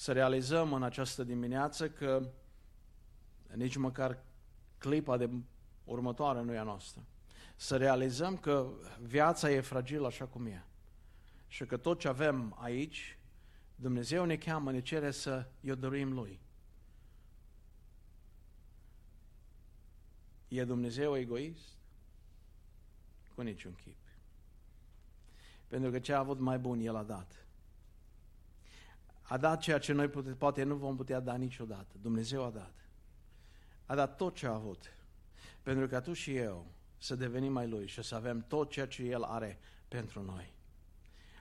să 0.00 0.12
realizăm 0.12 0.72
în 0.72 0.82
această 0.82 1.24
dimineață 1.24 1.90
că 1.90 2.30
nici 3.54 3.76
măcar 3.76 4.24
clipa 4.78 5.16
de 5.16 5.30
următoare 5.84 6.42
nu 6.42 6.52
e 6.52 6.58
a 6.58 6.62
noastră. 6.62 7.04
Să 7.56 7.76
realizăm 7.76 8.36
că 8.36 8.70
viața 9.00 9.50
e 9.50 9.60
fragilă 9.60 10.06
așa 10.06 10.26
cum 10.26 10.46
e. 10.46 10.64
Și 11.46 11.66
că 11.66 11.76
tot 11.76 11.98
ce 11.98 12.08
avem 12.08 12.56
aici, 12.58 13.18
Dumnezeu 13.74 14.24
ne 14.24 14.36
cheamă, 14.36 14.72
ne 14.72 14.80
cere 14.80 15.10
să 15.10 15.48
i-o 15.60 15.74
dăruim 15.74 16.12
Lui. 16.12 16.40
E 20.48 20.64
Dumnezeu 20.64 21.16
egoist? 21.16 21.68
Cu 23.34 23.40
niciun 23.40 23.74
chip. 23.74 23.98
Pentru 25.66 25.90
că 25.90 25.98
ce 25.98 26.12
a 26.12 26.18
avut 26.18 26.38
mai 26.38 26.58
bun, 26.58 26.80
El 26.80 26.96
a 26.96 27.02
dat. 27.02 27.39
A 29.30 29.36
dat 29.36 29.60
ceea 29.60 29.78
ce 29.78 29.92
noi 29.92 30.08
pute, 30.08 30.30
poate 30.30 30.62
nu 30.62 30.74
vom 30.74 30.96
putea 30.96 31.20
da 31.20 31.34
niciodată. 31.34 31.96
Dumnezeu 32.00 32.44
a 32.44 32.50
dat. 32.50 32.74
A 33.86 33.94
dat 33.94 34.16
tot 34.16 34.34
ce 34.34 34.46
a 34.46 34.54
avut. 34.54 34.84
Pentru 35.62 35.86
că 35.86 36.00
tu 36.00 36.12
și 36.12 36.36
eu 36.36 36.72
să 36.98 37.14
devenim 37.14 37.52
mai 37.52 37.68
Lui 37.68 37.86
și 37.86 38.02
să 38.02 38.14
avem 38.14 38.44
tot 38.48 38.70
ceea 38.70 38.86
ce 38.86 39.02
El 39.02 39.22
are 39.22 39.58
pentru 39.88 40.22
noi. 40.22 40.54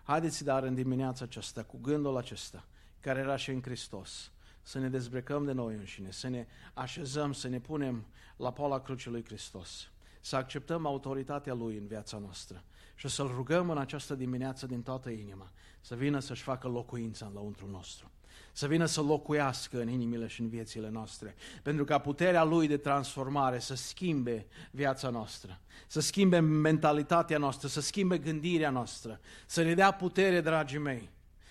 Haideți, 0.03 0.43
dar, 0.43 0.63
în 0.63 0.75
dimineața 0.75 1.23
aceasta, 1.23 1.63
cu 1.63 1.77
gândul 1.77 2.17
acesta, 2.17 2.67
care 2.99 3.19
era 3.19 3.35
și 3.35 3.51
în 3.51 3.61
Hristos, 3.61 4.31
să 4.61 4.79
ne 4.79 4.89
dezbrecăm 4.89 5.45
de 5.45 5.51
noi 5.51 5.75
înșine, 5.75 6.11
să 6.11 6.27
ne 6.27 6.47
așezăm, 6.73 7.33
să 7.33 7.47
ne 7.47 7.59
punem 7.59 8.05
la 8.37 8.51
poala 8.53 8.81
crucii 8.81 9.11
lui 9.11 9.25
Hristos, 9.25 9.91
să 10.21 10.35
acceptăm 10.35 10.85
autoritatea 10.85 11.53
Lui 11.53 11.77
în 11.77 11.87
viața 11.87 12.17
noastră 12.17 12.63
și 12.99 13.07
să-L 13.07 13.31
rugăm 13.35 13.69
în 13.69 13.77
această 13.77 14.15
dimineață 14.15 14.65
din 14.65 14.81
toată 14.81 15.09
inima 15.09 15.51
să 15.81 15.95
vină 15.95 16.19
să-și 16.19 16.41
facă 16.41 16.67
locuința 16.67 17.25
în 17.25 17.31
lăuntrul 17.33 17.69
nostru. 17.69 18.11
Să 18.51 18.67
vină 18.67 18.85
să 18.85 19.01
locuiască 19.01 19.81
în 19.81 19.89
inimile 19.89 20.27
și 20.27 20.41
în 20.41 20.49
viețile 20.49 20.89
noastre. 20.89 21.35
Pentru 21.63 21.83
ca 21.83 21.97
puterea 21.97 22.43
Lui 22.43 22.67
de 22.67 22.77
transformare 22.77 23.59
să 23.59 23.75
schimbe 23.75 24.45
viața 24.71 25.09
noastră, 25.09 25.59
să 25.87 25.99
schimbe 25.99 26.39
mentalitatea 26.39 27.37
noastră, 27.37 27.67
să 27.67 27.81
schimbe 27.81 28.17
gândirea 28.17 28.69
noastră, 28.69 29.19
să 29.45 29.63
ne 29.63 29.73
dea 29.73 29.91
putere, 29.91 30.41
dragii 30.41 30.79
mei, 30.79 31.09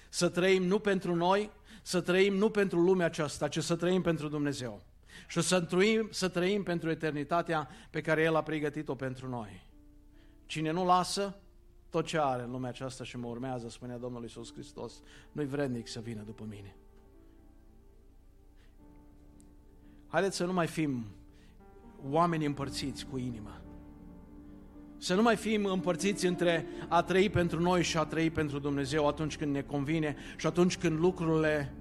să 0.08 0.28
trăim 0.28 0.62
nu 0.62 0.78
pentru 0.78 1.14
noi, 1.14 1.50
să 1.82 2.00
trăim 2.00 2.34
nu 2.34 2.50
pentru 2.50 2.80
lumea 2.80 3.06
aceasta, 3.06 3.48
ci 3.48 3.62
să 3.62 3.76
trăim 3.76 4.02
pentru 4.02 4.28
Dumnezeu. 4.28 4.82
Și 5.28 5.40
să 5.40 5.60
trăim, 5.60 6.08
să 6.10 6.28
trăim 6.28 6.62
pentru 6.62 6.90
eternitatea 6.90 7.68
pe 7.90 8.00
care 8.00 8.22
El 8.22 8.36
a 8.36 8.42
pregătit-o 8.42 8.94
pentru 8.94 9.28
noi. 9.28 9.67
Cine 10.48 10.70
nu 10.70 10.84
lasă 10.84 11.36
tot 11.90 12.06
ce 12.06 12.18
are 12.18 12.42
în 12.42 12.50
lumea 12.50 12.68
aceasta 12.68 13.04
și 13.04 13.16
mă 13.16 13.26
urmează, 13.26 13.68
spunea 13.68 13.98
Domnul 13.98 14.22
Iisus 14.22 14.52
Hristos, 14.52 15.02
nu-i 15.32 15.46
vrednic 15.46 15.88
să 15.88 16.00
vină 16.00 16.22
după 16.22 16.44
mine. 16.48 16.76
Haideți 20.06 20.36
să 20.36 20.44
nu 20.44 20.52
mai 20.52 20.66
fim 20.66 21.04
oameni 22.10 22.44
împărțiți 22.44 23.06
cu 23.06 23.18
inima. 23.18 23.60
Să 24.98 25.14
nu 25.14 25.22
mai 25.22 25.36
fim 25.36 25.64
împărțiți 25.64 26.26
între 26.26 26.66
a 26.88 27.02
trăi 27.02 27.30
pentru 27.30 27.60
noi 27.60 27.82
și 27.82 27.96
a 27.96 28.04
trăi 28.04 28.30
pentru 28.30 28.58
Dumnezeu 28.58 29.06
atunci 29.06 29.36
când 29.36 29.52
ne 29.52 29.62
convine 29.62 30.16
și 30.36 30.46
atunci 30.46 30.78
când 30.78 30.98
lucrurile 30.98 31.74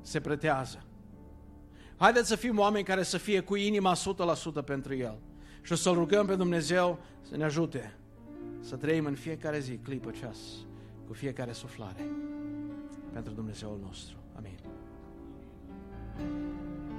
se 0.00 0.20
pretează. 0.20 0.84
Haideți 1.96 2.28
să 2.28 2.36
fim 2.36 2.58
oameni 2.58 2.84
care 2.84 3.02
să 3.02 3.18
fie 3.18 3.40
cu 3.40 3.54
inima 3.54 3.92
100% 4.62 4.64
pentru 4.64 4.94
El 4.94 5.18
și 5.64 5.76
să-L 5.76 5.94
rugăm 5.94 6.26
pe 6.26 6.34
Dumnezeu 6.34 6.98
să 7.20 7.36
ne 7.36 7.44
ajute 7.44 7.94
să 8.60 8.76
trăim 8.76 9.04
în 9.04 9.14
fiecare 9.14 9.58
zi, 9.58 9.76
clipă, 9.76 10.10
ceas, 10.10 10.38
cu 11.06 11.12
fiecare 11.12 11.52
suflare 11.52 12.06
pentru 13.12 13.32
Dumnezeul 13.32 13.78
nostru. 13.82 14.16
Amin. 14.36 14.58